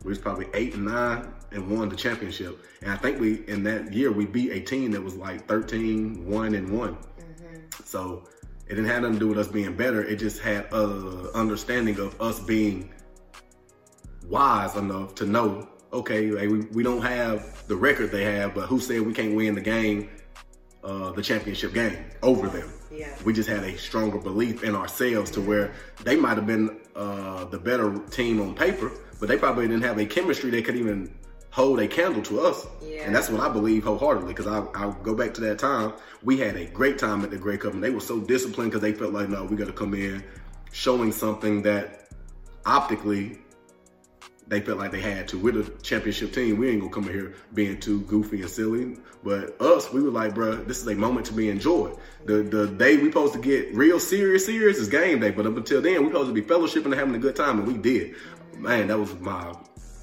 We 0.05 0.09
was 0.09 0.19
probably 0.19 0.47
eight 0.55 0.75
and 0.75 0.87
nine 0.87 1.33
and 1.53 1.69
won 1.71 1.89
the 1.89 1.97
championship. 1.97 2.59
And 2.81 2.91
I 2.91 2.97
think 2.97 3.21
we 3.21 3.47
in 3.47 3.63
that 3.65 3.93
year 3.93 4.11
we 4.11 4.27
beat 4.27 4.51
a 4.51 4.61
team 4.61 4.91
that 4.93 5.03
was 5.03 5.15
like 5.15 5.47
13, 5.47 6.29
one 6.29 6.55
and 6.55 6.77
one. 6.77 6.97
Mm-hmm. 6.97 7.85
So 7.85 8.25
it 8.67 8.77
didn't 8.77 8.87
have 8.87 9.03
nothing 9.03 9.15
to 9.15 9.21
do 9.21 9.29
with 9.29 9.39
us 9.39 9.49
being 9.49 9.77
better. 9.77 10.03
It 10.03 10.17
just 10.17 10.41
had 10.41 10.73
a 10.73 11.31
understanding 11.35 11.99
of 11.99 12.21
us 12.21 12.41
being 12.41 12.93
wise 14.27 14.77
enough 14.77 15.15
to 15.17 15.27
know, 15.27 15.69
okay, 15.93 16.31
we, 16.31 16.61
we 16.73 16.83
don't 16.83 17.03
have 17.03 17.67
the 17.69 17.77
record 17.77 18.11
they 18.11 18.25
have, 18.25 18.55
but 18.55 18.67
who 18.67 18.81
said 18.81 19.03
we 19.03 19.13
can't 19.13 19.35
win 19.35 19.55
the 19.55 19.61
game, 19.61 20.11
uh, 20.83 21.13
the 21.13 21.23
championship 21.23 21.75
game 21.75 21.99
over 22.23 22.49
them? 22.49 22.73
Yeah. 23.03 23.15
We 23.25 23.33
just 23.33 23.49
had 23.49 23.65
a 23.65 23.77
stronger 23.77 24.19
belief 24.19 24.63
in 24.63 24.77
ourselves 24.77 25.31
to 25.33 25.41
where 25.41 25.73
they 26.05 26.17
might 26.17 26.37
have 26.37 26.47
been 26.47 26.81
uh, 26.95 27.45
the 27.47 27.59
better 27.59 27.99
team 28.11 28.41
on 28.41 28.55
paper, 28.55 28.93
but 29.19 29.29
they 29.29 29.37
probably 29.37 29.67
didn't 29.67 29.83
have 29.83 29.99
a 29.99 30.07
chemistry 30.07 30.51
that 30.51 30.65
could 30.65 30.77
even 30.77 31.13
hold 31.51 31.81
a 31.81 31.89
candle 31.89 32.23
to 32.23 32.41
us. 32.41 32.67
Yeah. 32.81 33.03
And 33.03 33.15
that's 33.15 33.29
what 33.29 33.41
I 33.41 33.49
believe 33.49 33.83
wholeheartedly 33.85 34.33
because 34.33 34.47
I, 34.47 34.65
I 34.75 34.95
go 35.03 35.15
back 35.15 35.35
to 35.35 35.41
that 35.43 35.59
time. 35.59 35.93
We 36.23 36.39
had 36.39 36.57
a 36.57 36.65
great 36.67 36.97
time 36.99 37.23
at 37.25 37.31
the 37.31 37.39
Grey 37.39 37.59
Cup 37.59 37.75
and 37.75 37.83
they 37.83 37.91
were 37.91 38.01
so 38.01 38.21
disciplined 38.21 38.71
because 38.71 38.83
they 38.83 38.93
felt 38.93 39.13
like, 39.13 39.29
no, 39.29 39.45
we 39.45 39.57
got 39.57 39.67
to 39.67 39.73
come 39.73 39.95
in 39.95 40.23
showing 40.71 41.13
something 41.13 41.63
that 41.63 42.09
optically 42.65 43.39
they 44.53 44.61
felt 44.61 44.79
like 44.79 44.93
they 44.93 45.01
had 45.01 45.29
to. 45.29 45.39
We're 45.39 45.53
the 45.53 45.71
championship 45.83 46.35
team. 46.35 46.59
We 46.59 46.69
ain't 46.69 46.81
gonna 46.81 46.93
come 46.93 47.09
in 47.09 47.15
here 47.15 47.35
being 47.55 47.81
too 47.81 48.03
goofy 48.03 48.43
and 48.43 48.51
silly. 48.51 48.99
But 49.25 49.59
us, 49.63 49.91
we 49.91 50.03
were 50.03 50.11
like, 50.11 50.35
bro, 50.35 50.57
this 50.57 50.79
is 50.79 50.87
a 50.87 50.95
moment 50.95 51.25
to 51.27 51.33
be 51.33 51.49
enjoyed. 51.49 51.97
The 52.27 52.43
the 52.43 52.67
day 52.67 52.99
we 52.99 53.09
supposed 53.09 53.33
to 53.33 53.41
get 53.41 53.75
real 53.75 53.99
serious, 53.99 54.45
serious 54.45 54.77
is 54.77 54.89
game 54.89 55.21
day. 55.21 55.31
But 55.31 55.47
up 55.47 55.57
until 55.57 55.81
then, 55.81 56.03
we 56.03 56.09
supposed 56.09 56.29
to 56.29 56.35
be 56.35 56.43
fellowshipping 56.43 56.85
and 56.85 56.95
having 56.95 57.15
a 57.15 57.19
good 57.19 57.35
time, 57.35 57.61
and 57.61 57.67
we 57.67 57.79
did. 57.79 58.15
Man, 58.59 58.89
that 58.89 58.99
was 58.99 59.19
my 59.21 59.57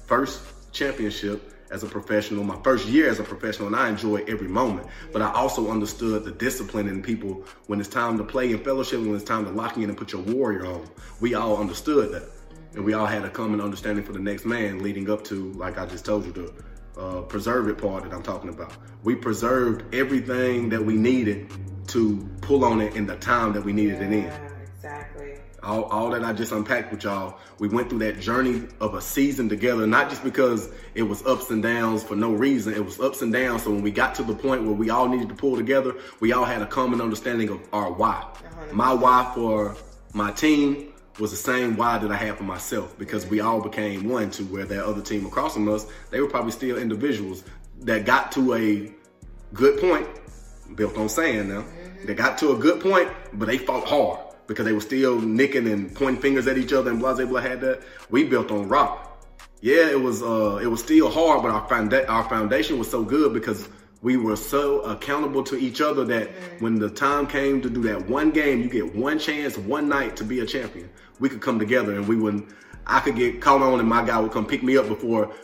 first 0.06 0.42
championship 0.72 1.54
as 1.70 1.84
a 1.84 1.86
professional, 1.86 2.42
my 2.42 2.60
first 2.64 2.88
year 2.88 3.08
as 3.08 3.20
a 3.20 3.22
professional, 3.22 3.68
and 3.68 3.76
I 3.76 3.88
enjoyed 3.88 4.28
every 4.28 4.48
moment. 4.48 4.88
But 5.12 5.22
I 5.22 5.32
also 5.32 5.70
understood 5.70 6.24
the 6.24 6.32
discipline 6.32 6.88
in 6.88 7.02
people 7.02 7.44
when 7.68 7.78
it's 7.78 7.88
time 7.88 8.18
to 8.18 8.24
play 8.24 8.50
in 8.50 8.64
fellowship, 8.64 8.98
when 8.98 9.14
it's 9.14 9.22
time 9.22 9.44
to 9.44 9.52
lock 9.52 9.76
in 9.76 9.84
and 9.84 9.96
put 9.96 10.12
your 10.12 10.22
warrior 10.22 10.66
on. 10.66 10.88
We 11.20 11.34
all 11.34 11.56
understood 11.56 12.10
that 12.14 12.28
and 12.74 12.84
we 12.84 12.92
all 12.92 13.06
had 13.06 13.24
a 13.24 13.30
common 13.30 13.60
understanding 13.60 14.04
for 14.04 14.12
the 14.12 14.18
next 14.18 14.44
man 14.44 14.82
leading 14.82 15.10
up 15.10 15.24
to, 15.24 15.52
like 15.52 15.78
I 15.78 15.86
just 15.86 16.04
told 16.04 16.24
you, 16.24 16.32
the 16.32 16.52
uh, 17.00 17.22
preserve 17.22 17.68
it 17.68 17.78
part 17.78 18.04
that 18.04 18.12
I'm 18.12 18.22
talking 18.22 18.50
about. 18.50 18.76
We 19.02 19.14
preserved 19.14 19.94
everything 19.94 20.68
that 20.68 20.84
we 20.84 20.94
needed 20.94 21.50
to 21.88 22.28
pull 22.42 22.64
on 22.64 22.80
it 22.80 22.94
in 22.94 23.06
the 23.06 23.16
time 23.16 23.52
that 23.54 23.64
we 23.64 23.72
needed 23.72 24.00
yeah, 24.00 24.06
it 24.06 24.12
in. 24.12 24.32
Exactly. 24.76 25.34
All, 25.62 25.84
all 25.84 26.10
that 26.10 26.24
I 26.24 26.32
just 26.32 26.52
unpacked 26.52 26.90
with 26.90 27.04
y'all, 27.04 27.38
we 27.58 27.68
went 27.68 27.90
through 27.90 27.98
that 28.00 28.18
journey 28.20 28.62
of 28.80 28.94
a 28.94 29.00
season 29.00 29.48
together, 29.48 29.86
not 29.86 30.08
just 30.08 30.24
because 30.24 30.70
it 30.94 31.02
was 31.02 31.24
ups 31.26 31.50
and 31.50 31.62
downs 31.62 32.02
for 32.02 32.16
no 32.16 32.32
reason. 32.32 32.72
It 32.72 32.84
was 32.84 32.98
ups 32.98 33.20
and 33.20 33.32
downs. 33.32 33.64
So 33.64 33.70
when 33.70 33.82
we 33.82 33.90
got 33.90 34.14
to 34.16 34.22
the 34.22 34.34
point 34.34 34.64
where 34.64 34.72
we 34.72 34.88
all 34.90 35.08
needed 35.08 35.28
to 35.28 35.34
pull 35.34 35.56
together, 35.56 35.94
we 36.20 36.32
all 36.32 36.44
had 36.44 36.62
a 36.62 36.66
common 36.66 37.00
understanding 37.00 37.50
of 37.50 37.60
our 37.72 37.92
why. 37.92 38.22
100. 38.40 38.72
My 38.72 38.94
why 38.94 39.30
for 39.34 39.76
my 40.14 40.32
team 40.32 40.89
was 41.20 41.30
the 41.30 41.36
same 41.36 41.76
why 41.76 41.98
that 41.98 42.10
I 42.10 42.16
had 42.16 42.38
for 42.38 42.44
myself 42.44 42.98
because 42.98 43.26
we 43.26 43.40
all 43.40 43.60
became 43.60 44.08
one 44.08 44.30
to 44.32 44.44
where 44.44 44.64
that 44.64 44.84
other 44.84 45.02
team 45.02 45.26
across 45.26 45.54
from 45.54 45.68
us, 45.68 45.86
they 46.10 46.20
were 46.20 46.28
probably 46.28 46.52
still 46.52 46.78
individuals 46.78 47.44
that 47.80 48.04
got 48.06 48.32
to 48.32 48.54
a 48.54 48.92
good 49.52 49.80
point, 49.80 50.08
built 50.74 50.96
on 50.96 51.08
sand 51.08 51.50
now. 51.50 51.60
Mm-hmm. 51.60 52.06
They 52.06 52.14
got 52.14 52.38
to 52.38 52.52
a 52.52 52.56
good 52.56 52.80
point, 52.80 53.10
but 53.34 53.46
they 53.46 53.58
fought 53.58 53.86
hard 53.86 54.20
because 54.46 54.64
they 54.64 54.72
were 54.72 54.80
still 54.80 55.20
nicking 55.20 55.68
and 55.68 55.94
pointing 55.94 56.20
fingers 56.20 56.46
at 56.46 56.58
each 56.58 56.72
other 56.72 56.90
and 56.90 56.98
blah 56.98 57.14
blah 57.14 57.26
blah 57.26 57.40
had 57.40 57.60
that. 57.60 57.82
We 58.08 58.24
built 58.24 58.50
on 58.50 58.68
rock. 58.68 59.06
Yeah, 59.60 59.90
it 59.90 60.00
was 60.00 60.22
uh 60.22 60.58
it 60.62 60.66
was 60.66 60.80
still 60.80 61.10
hard, 61.10 61.42
but 61.42 61.50
our 61.50 61.68
founda- 61.68 62.08
our 62.08 62.28
foundation 62.28 62.78
was 62.78 62.90
so 62.90 63.04
good 63.04 63.34
because 63.34 63.68
we 64.02 64.16
were 64.16 64.36
so 64.36 64.80
accountable 64.82 65.42
to 65.44 65.56
each 65.56 65.80
other 65.80 66.04
that 66.04 66.28
mm-hmm. 66.28 66.64
when 66.64 66.78
the 66.78 66.88
time 66.88 67.26
came 67.26 67.60
to 67.60 67.68
do 67.68 67.82
that 67.82 68.08
one 68.08 68.30
game, 68.30 68.62
you 68.62 68.70
get 68.70 68.94
one 68.94 69.18
chance, 69.18 69.58
one 69.58 69.88
night 69.88 70.16
to 70.16 70.24
be 70.24 70.40
a 70.40 70.46
champion. 70.46 70.88
We 71.18 71.28
could 71.28 71.40
come 71.40 71.58
together 71.58 71.94
and 71.94 72.08
we 72.08 72.16
wouldn't, 72.16 72.48
I 72.86 73.00
could 73.00 73.16
get 73.16 73.40
called 73.40 73.62
on 73.62 73.78
and 73.78 73.88
my 73.88 74.04
guy 74.04 74.18
would 74.18 74.32
come 74.32 74.46
pick 74.46 74.62
me 74.62 74.78
up 74.78 74.88
before 74.88 75.34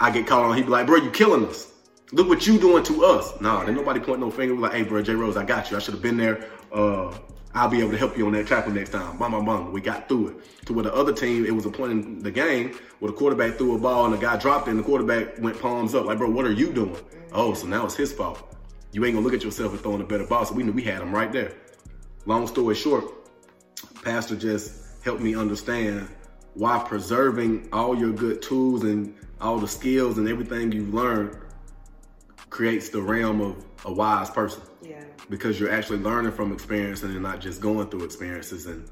I 0.00 0.10
get 0.10 0.26
called 0.26 0.46
on. 0.46 0.56
He'd 0.56 0.66
be 0.66 0.70
like, 0.70 0.86
bro, 0.86 0.96
you 0.96 1.10
killing 1.10 1.46
us. 1.46 1.72
Look 2.12 2.28
what 2.28 2.46
you 2.46 2.58
doing 2.58 2.82
to 2.84 3.04
us. 3.04 3.40
Nah, 3.40 3.64
there's 3.64 3.76
nobody 3.76 4.00
point 4.00 4.20
no 4.20 4.30
finger. 4.30 4.54
We're 4.54 4.62
like, 4.62 4.72
hey, 4.72 4.82
bro, 4.82 5.02
J 5.02 5.14
Rose, 5.14 5.36
I 5.36 5.44
got 5.44 5.70
you. 5.70 5.76
I 5.76 5.80
should 5.80 5.94
have 5.94 6.02
been 6.02 6.16
there. 6.16 6.48
Uh, 6.72 7.16
I'll 7.56 7.70
be 7.70 7.80
able 7.80 7.92
to 7.92 7.96
help 7.96 8.18
you 8.18 8.26
on 8.26 8.34
that 8.34 8.46
tackle 8.46 8.72
next 8.72 8.90
time. 8.90 9.16
Bum, 9.16 9.32
bum, 9.32 9.46
bum. 9.46 9.72
We 9.72 9.80
got 9.80 10.10
through 10.10 10.28
it. 10.28 10.66
To 10.66 10.74
where 10.74 10.84
the 10.84 10.92
other 10.92 11.14
team, 11.14 11.46
it 11.46 11.52
was 11.52 11.64
a 11.64 11.70
point 11.70 11.90
in 11.90 12.18
the 12.18 12.30
game 12.30 12.78
where 12.98 13.10
the 13.10 13.16
quarterback 13.16 13.56
threw 13.56 13.74
a 13.74 13.78
ball 13.78 14.04
and 14.04 14.12
the 14.12 14.18
guy 14.18 14.36
dropped 14.36 14.68
it 14.68 14.72
and 14.72 14.80
the 14.80 14.84
quarterback 14.84 15.38
went 15.38 15.58
palms 15.58 15.94
up. 15.94 16.04
Like, 16.04 16.18
bro, 16.18 16.30
what 16.30 16.44
are 16.44 16.52
you 16.52 16.70
doing? 16.70 16.98
Oh, 17.32 17.54
so 17.54 17.66
now 17.66 17.86
it's 17.86 17.96
his 17.96 18.12
fault. 18.12 18.54
You 18.92 19.02
ain't 19.06 19.14
gonna 19.14 19.24
look 19.24 19.32
at 19.32 19.42
yourself 19.42 19.72
and 19.72 19.80
throwing 19.80 20.02
a 20.02 20.04
better 20.04 20.26
ball. 20.26 20.44
So 20.44 20.54
we 20.54 20.64
knew 20.64 20.72
we 20.72 20.82
had 20.82 21.00
him 21.00 21.14
right 21.14 21.32
there. 21.32 21.54
Long 22.26 22.46
story 22.46 22.74
short, 22.74 23.06
Pastor 24.02 24.36
just 24.36 25.02
helped 25.02 25.22
me 25.22 25.34
understand 25.34 26.08
why 26.52 26.78
preserving 26.78 27.70
all 27.72 27.96
your 27.96 28.12
good 28.12 28.42
tools 28.42 28.84
and 28.84 29.14
all 29.40 29.58
the 29.58 29.68
skills 29.68 30.18
and 30.18 30.28
everything 30.28 30.72
you've 30.72 30.92
learned 30.92 31.38
creates 32.50 32.90
the 32.90 33.00
realm 33.00 33.40
of 33.40 33.64
a 33.86 33.92
wise 33.92 34.28
person. 34.28 34.62
Yeah. 34.82 35.02
Because 35.30 35.58
you're 35.58 35.70
actually 35.70 35.98
learning 35.98 36.32
from 36.32 36.52
experience 36.52 37.02
and 37.02 37.12
you're 37.12 37.22
not 37.22 37.40
just 37.40 37.60
going 37.60 37.88
through 37.88 38.04
experiences. 38.04 38.66
And 38.66 38.90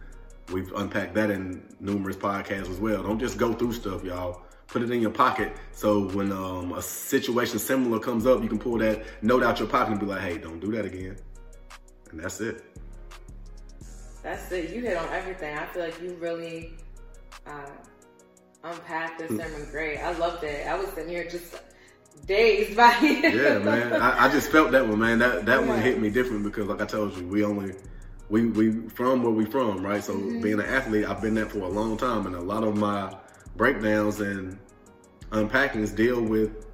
we've 0.52 0.72
unpacked 0.72 1.14
that 1.14 1.30
in 1.30 1.62
numerous 1.80 2.16
podcasts 2.16 2.70
as 2.70 2.78
well. 2.78 3.02
Don't 3.02 3.18
just 3.18 3.36
go 3.36 3.52
through 3.52 3.72
stuff, 3.74 4.02
y'all. 4.02 4.42
Put 4.68 4.82
it 4.82 4.90
in 4.90 5.00
your 5.02 5.10
pocket 5.10 5.52
so 5.72 6.08
when 6.10 6.32
um, 6.32 6.72
a 6.72 6.80
situation 6.80 7.58
similar 7.58 7.98
comes 7.98 8.26
up, 8.26 8.42
you 8.42 8.48
can 8.48 8.58
pull 8.58 8.78
that 8.78 9.04
note 9.22 9.42
out 9.42 9.58
your 9.58 9.68
pocket 9.68 9.90
and 9.90 10.00
be 10.00 10.06
like, 10.06 10.22
hey, 10.22 10.38
don't 10.38 10.58
do 10.58 10.72
that 10.72 10.86
again. 10.86 11.16
And 12.10 12.20
that's 12.20 12.40
it. 12.40 12.64
That's 14.22 14.50
it. 14.52 14.70
You 14.70 14.80
hit 14.80 14.96
on 14.96 15.08
everything. 15.12 15.58
I 15.58 15.66
feel 15.66 15.82
like 15.82 16.00
you 16.00 16.14
really 16.14 16.72
uh, 17.46 17.70
unpacked 18.62 19.18
this 19.18 19.28
sermon 19.28 19.68
great. 19.70 19.98
I 19.98 20.16
loved 20.16 20.44
it. 20.44 20.66
I 20.66 20.76
was 20.76 20.88
sitting 20.88 21.10
here 21.10 21.28
just 21.28 21.60
dazed 22.26 22.76
by 22.76 22.96
it. 23.02 23.34
yeah, 23.34 23.58
man. 23.58 23.92
I, 23.92 24.26
I, 24.26 24.28
just 24.30 24.50
felt 24.50 24.72
that 24.72 24.86
one, 24.86 24.98
man. 24.98 25.18
That 25.18 25.46
that 25.46 25.60
yeah. 25.60 25.66
one 25.66 25.80
hit 25.80 26.00
me 26.00 26.10
different 26.10 26.44
because, 26.44 26.66
like 26.66 26.80
I 26.80 26.86
told 26.86 27.16
you, 27.16 27.26
we 27.26 27.44
only 27.44 27.74
we 28.28 28.46
we 28.46 28.88
from 28.88 29.22
where 29.22 29.32
we 29.32 29.44
from, 29.44 29.84
right? 29.84 30.02
So 30.02 30.14
mm-hmm. 30.14 30.40
being 30.40 30.60
an 30.60 30.66
athlete, 30.66 31.06
I've 31.06 31.20
been 31.20 31.34
that 31.34 31.50
for 31.50 31.60
a 31.60 31.68
long 31.68 31.96
time, 31.96 32.26
and 32.26 32.34
a 32.34 32.40
lot 32.40 32.64
of 32.64 32.76
my 32.76 33.14
breakdowns 33.56 34.20
and 34.20 34.58
unpackings 35.30 35.94
deal 35.94 36.22
with 36.22 36.66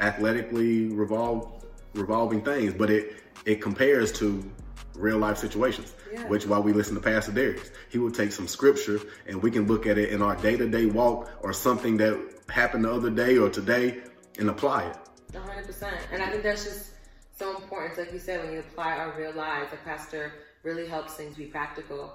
athletically 0.00 0.86
revolve 0.86 1.64
revolving 1.94 2.42
things, 2.42 2.74
but 2.74 2.90
it 2.90 3.16
it 3.44 3.60
compares 3.60 4.12
to 4.12 4.50
real 4.94 5.18
life 5.18 5.38
situations. 5.38 5.94
Yeah. 6.12 6.28
Which 6.28 6.46
while 6.46 6.62
we 6.62 6.74
listen 6.74 6.94
to 6.94 7.00
Pastor 7.00 7.32
Dharius, 7.32 7.70
he 7.88 7.96
will 7.96 8.10
take 8.10 8.32
some 8.32 8.46
scripture 8.46 9.00
and 9.26 9.42
we 9.42 9.50
can 9.50 9.66
look 9.66 9.86
at 9.86 9.96
it 9.96 10.10
in 10.10 10.20
our 10.20 10.36
day 10.36 10.56
to 10.56 10.68
day 10.68 10.84
walk 10.84 11.30
or 11.40 11.54
something 11.54 11.96
that 11.98 12.20
happened 12.50 12.84
the 12.84 12.92
other 12.92 13.08
day 13.08 13.38
or 13.38 13.48
today 13.48 14.02
and 14.38 14.50
apply 14.50 14.84
it. 14.84 14.96
100%. 15.32 15.92
And 16.12 16.22
I 16.22 16.30
think 16.30 16.42
that's 16.42 16.64
just 16.64 16.90
so 17.36 17.56
important. 17.56 17.98
Like 17.98 18.12
you 18.12 18.18
said, 18.18 18.44
when 18.44 18.52
you 18.52 18.60
apply 18.60 18.92
our 18.96 19.16
real 19.18 19.32
lives, 19.32 19.70
the 19.70 19.78
pastor 19.78 20.32
really 20.62 20.86
helps 20.86 21.14
things 21.14 21.36
be 21.36 21.46
practical. 21.46 22.12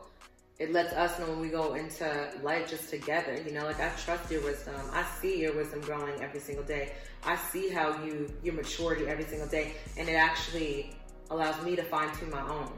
It 0.60 0.71
lets 0.71 0.93
us 0.93 1.19
know 1.19 1.27
when 1.30 1.39
we 1.39 1.49
go 1.49 1.75
into 1.75 2.32
life 2.41 2.69
just 2.69 2.89
together. 2.89 3.39
You 3.45 3.51
know, 3.51 3.63
like 3.63 3.80
I 3.80 3.89
trust 3.89 4.32
your 4.32 4.41
wisdom. 4.41 4.75
I 4.91 5.06
see 5.21 5.39
your 5.41 5.56
wisdom 5.56 5.82
growing 5.82 6.19
every 6.21 6.39
single 6.39 6.63
day. 6.63 6.93
I 7.23 7.36
see 7.36 7.69
how 7.69 8.03
you 8.03 8.32
your 8.43 8.56
maturity 8.56 9.08
every 9.08 9.25
single 9.25 9.47
day, 9.47 9.73
and 9.97 10.10
it 10.10 10.13
actually 10.13 10.95
allows 11.30 11.62
me 11.63 11.75
to 11.75 11.84
fine 11.84 12.12
tune 12.15 12.32
my 12.32 12.41
own. 12.41 12.71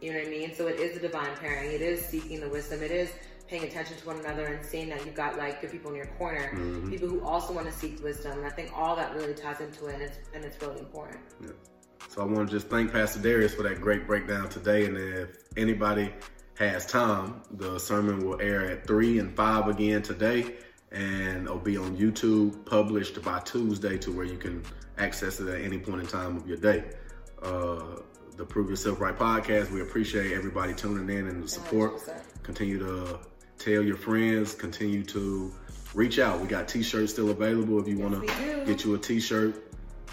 You 0.00 0.12
know 0.12 0.18
what 0.18 0.28
I 0.28 0.30
mean? 0.30 0.54
So 0.54 0.68
it 0.68 0.78
is 0.78 0.96
a 0.96 1.00
divine 1.00 1.36
pairing. 1.36 1.72
It 1.72 1.82
is 1.82 2.04
seeking 2.04 2.40
the 2.40 2.48
wisdom. 2.48 2.82
It 2.82 2.90
is 2.90 3.10
paying 3.50 3.64
attention 3.64 3.96
to 3.96 4.06
one 4.06 4.20
another 4.20 4.46
and 4.46 4.64
seeing 4.64 4.88
that 4.88 5.04
you've 5.04 5.16
got 5.16 5.36
like 5.36 5.60
good 5.60 5.72
people 5.72 5.90
in 5.90 5.96
your 5.96 6.06
corner, 6.06 6.52
mm-hmm. 6.54 6.88
people 6.88 7.08
who 7.08 7.20
also 7.24 7.52
want 7.52 7.66
to 7.66 7.72
seek 7.72 8.02
wisdom. 8.02 8.38
And 8.38 8.46
I 8.46 8.50
think 8.50 8.70
all 8.74 8.94
that 8.94 9.12
really 9.14 9.34
ties 9.34 9.60
into 9.60 9.86
it, 9.86 9.94
and 9.94 10.02
it's 10.02 10.18
and 10.32 10.44
it's 10.44 10.62
really 10.62 10.78
important. 10.78 11.18
Yeah. 11.42 11.50
So 12.08 12.22
I 12.22 12.24
want 12.24 12.48
to 12.48 12.56
just 12.56 12.68
thank 12.68 12.92
Pastor 12.92 13.18
Dharius 13.18 13.54
for 13.54 13.64
that 13.64 13.80
great 13.80 14.06
breakdown 14.06 14.48
today. 14.48 14.86
And 14.86 14.96
if 14.96 15.36
anybody 15.56 16.12
has 16.58 16.86
time, 16.86 17.42
the 17.50 17.78
sermon 17.78 18.24
will 18.24 18.40
air 18.40 18.70
at 18.70 18.86
three 18.86 19.18
and 19.18 19.36
five 19.36 19.66
again 19.66 20.02
today, 20.02 20.54
and 20.92 21.44
it'll 21.44 21.58
be 21.58 21.76
on 21.76 21.96
YouTube, 21.96 22.64
published 22.64 23.20
by 23.22 23.40
Tuesday, 23.40 23.98
to 23.98 24.12
where 24.12 24.26
you 24.26 24.38
can 24.38 24.62
access 24.96 25.40
it 25.40 25.48
at 25.48 25.60
any 25.60 25.78
point 25.78 26.02
in 26.02 26.06
time 26.06 26.36
of 26.36 26.46
your 26.46 26.56
day. 26.56 26.84
Uh, 27.42 27.96
the 28.36 28.44
Prove 28.44 28.70
Yourself 28.70 29.00
Right 29.00 29.16
podcast. 29.16 29.70
We 29.70 29.82
appreciate 29.82 30.32
everybody 30.32 30.72
tuning 30.72 31.14
in 31.16 31.26
and 31.26 31.42
the 31.42 31.48
support. 31.48 31.96
100%. 31.96 32.42
Continue 32.42 32.78
to 32.78 33.20
tell 33.60 33.82
your 33.82 33.96
friends, 33.96 34.54
continue 34.54 35.04
to 35.04 35.52
reach 35.94 36.18
out. 36.18 36.40
We 36.40 36.48
got 36.48 36.66
t-shirts 36.66 37.12
still 37.12 37.30
available. 37.30 37.78
If 37.78 37.86
you 37.86 37.98
want 37.98 38.26
to 38.26 38.64
get 38.64 38.84
you 38.84 38.94
a 38.94 38.98
t-shirt, 38.98 39.54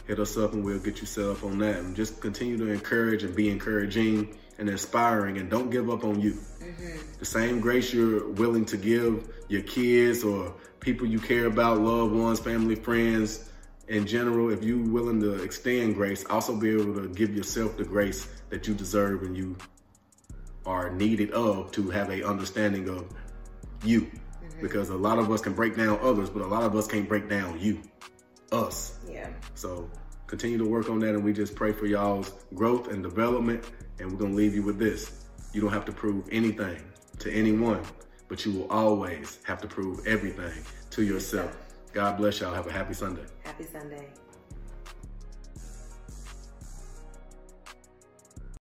hit 0.06 0.20
us 0.20 0.38
up 0.38 0.54
and 0.54 0.64
we'll 0.64 0.80
get 0.80 1.00
you 1.00 1.08
set 1.08 1.26
up 1.26 1.44
on 1.44 1.58
that. 1.60 1.78
And 1.78 1.96
just 1.96 2.20
continue 2.22 2.58
to 2.58 2.68
encourage 2.72 3.24
and 3.24 3.36
be 3.36 3.50
encouraging 3.50 4.38
and 4.58 4.70
inspiring 4.70 5.38
and 5.38 5.50
don't 5.50 5.70
give 5.70 5.90
up 5.90 6.04
on 6.04 6.20
you. 6.20 6.34
Mm-hmm. 6.34 7.20
The 7.20 7.26
same 7.26 7.60
grace 7.62 7.94
you're 7.94 8.28
willing 8.32 8.66
to 8.66 8.78
give 8.78 9.30
your 9.48 9.62
kids 9.62 10.24
or 10.24 10.54
people 10.80 11.08
you 11.08 11.20
care 11.20 11.46
about, 11.46 11.80
loved 11.80 12.14
ones, 12.14 12.40
family, 12.40 12.76
friends, 12.76 13.50
in 13.88 14.06
general, 14.06 14.50
if 14.50 14.64
you're 14.64 14.78
willing 14.78 15.22
to 15.22 15.36
extend 15.42 15.96
grace, 15.96 16.26
also 16.30 16.54
be 16.54 16.72
able 16.72 16.94
to 16.96 17.08
give 17.08 17.34
yourself 17.34 17.78
the 17.78 17.86
grace 17.86 18.28
that 18.50 18.68
you 18.68 18.74
deserve 18.74 19.24
and 19.24 19.38
you 19.38 19.56
are 20.66 20.90
needed 20.90 21.32
of 21.32 21.72
to 21.72 21.90
have 21.90 22.10
a 22.10 22.28
understanding 22.28 22.90
of 22.90 23.08
you. 23.84 24.02
Mm-hmm. 24.02 24.62
Because 24.62 24.90
a 24.90 24.96
lot 24.96 25.20
of 25.20 25.32
us 25.32 25.42
can 25.42 25.54
break 25.54 25.76
down 25.76 26.00
others, 26.02 26.30
but 26.30 26.42
a 26.42 26.48
lot 26.48 26.64
of 26.64 26.76
us 26.76 26.88
can't 26.88 27.08
break 27.08 27.30
down 27.30 27.60
you, 27.60 27.82
us. 28.52 29.00
Yeah. 29.08 29.30
So 29.56 29.90
continue 30.28 30.58
to 30.58 30.66
work 30.66 30.90
on 30.90 31.00
that, 31.00 31.16
and 31.16 31.24
we 31.24 31.34
just 31.34 31.56
pray 31.56 31.72
for 31.72 31.86
y'all's 31.86 32.34
growth 32.54 32.90
and 32.92 33.04
development. 33.04 33.64
And 34.00 34.12
we're 34.12 34.18
gonna 34.18 34.36
leave 34.36 34.54
you 34.54 34.64
with 34.64 34.78
this: 34.78 35.26
you 35.54 35.62
don't 35.62 35.74
have 35.74 35.86
to 35.86 35.92
prove 35.92 36.28
anything 36.32 36.82
to 37.20 37.32
anyone, 37.32 37.82
but 38.28 38.46
you 38.46 38.52
will 38.52 38.68
always 38.72 39.40
have 39.44 39.62
to 39.62 39.68
prove 39.68 40.06
everything 40.06 40.64
to 40.92 41.04
yourself. 41.04 41.56
God 41.94 42.18
bless 42.18 42.40
y'all. 42.40 42.54
Have 42.54 42.68
a 42.68 42.72
happy 42.72 42.94
Sunday. 42.94 43.26
Happy 43.44 43.64
Sunday. 43.64 44.08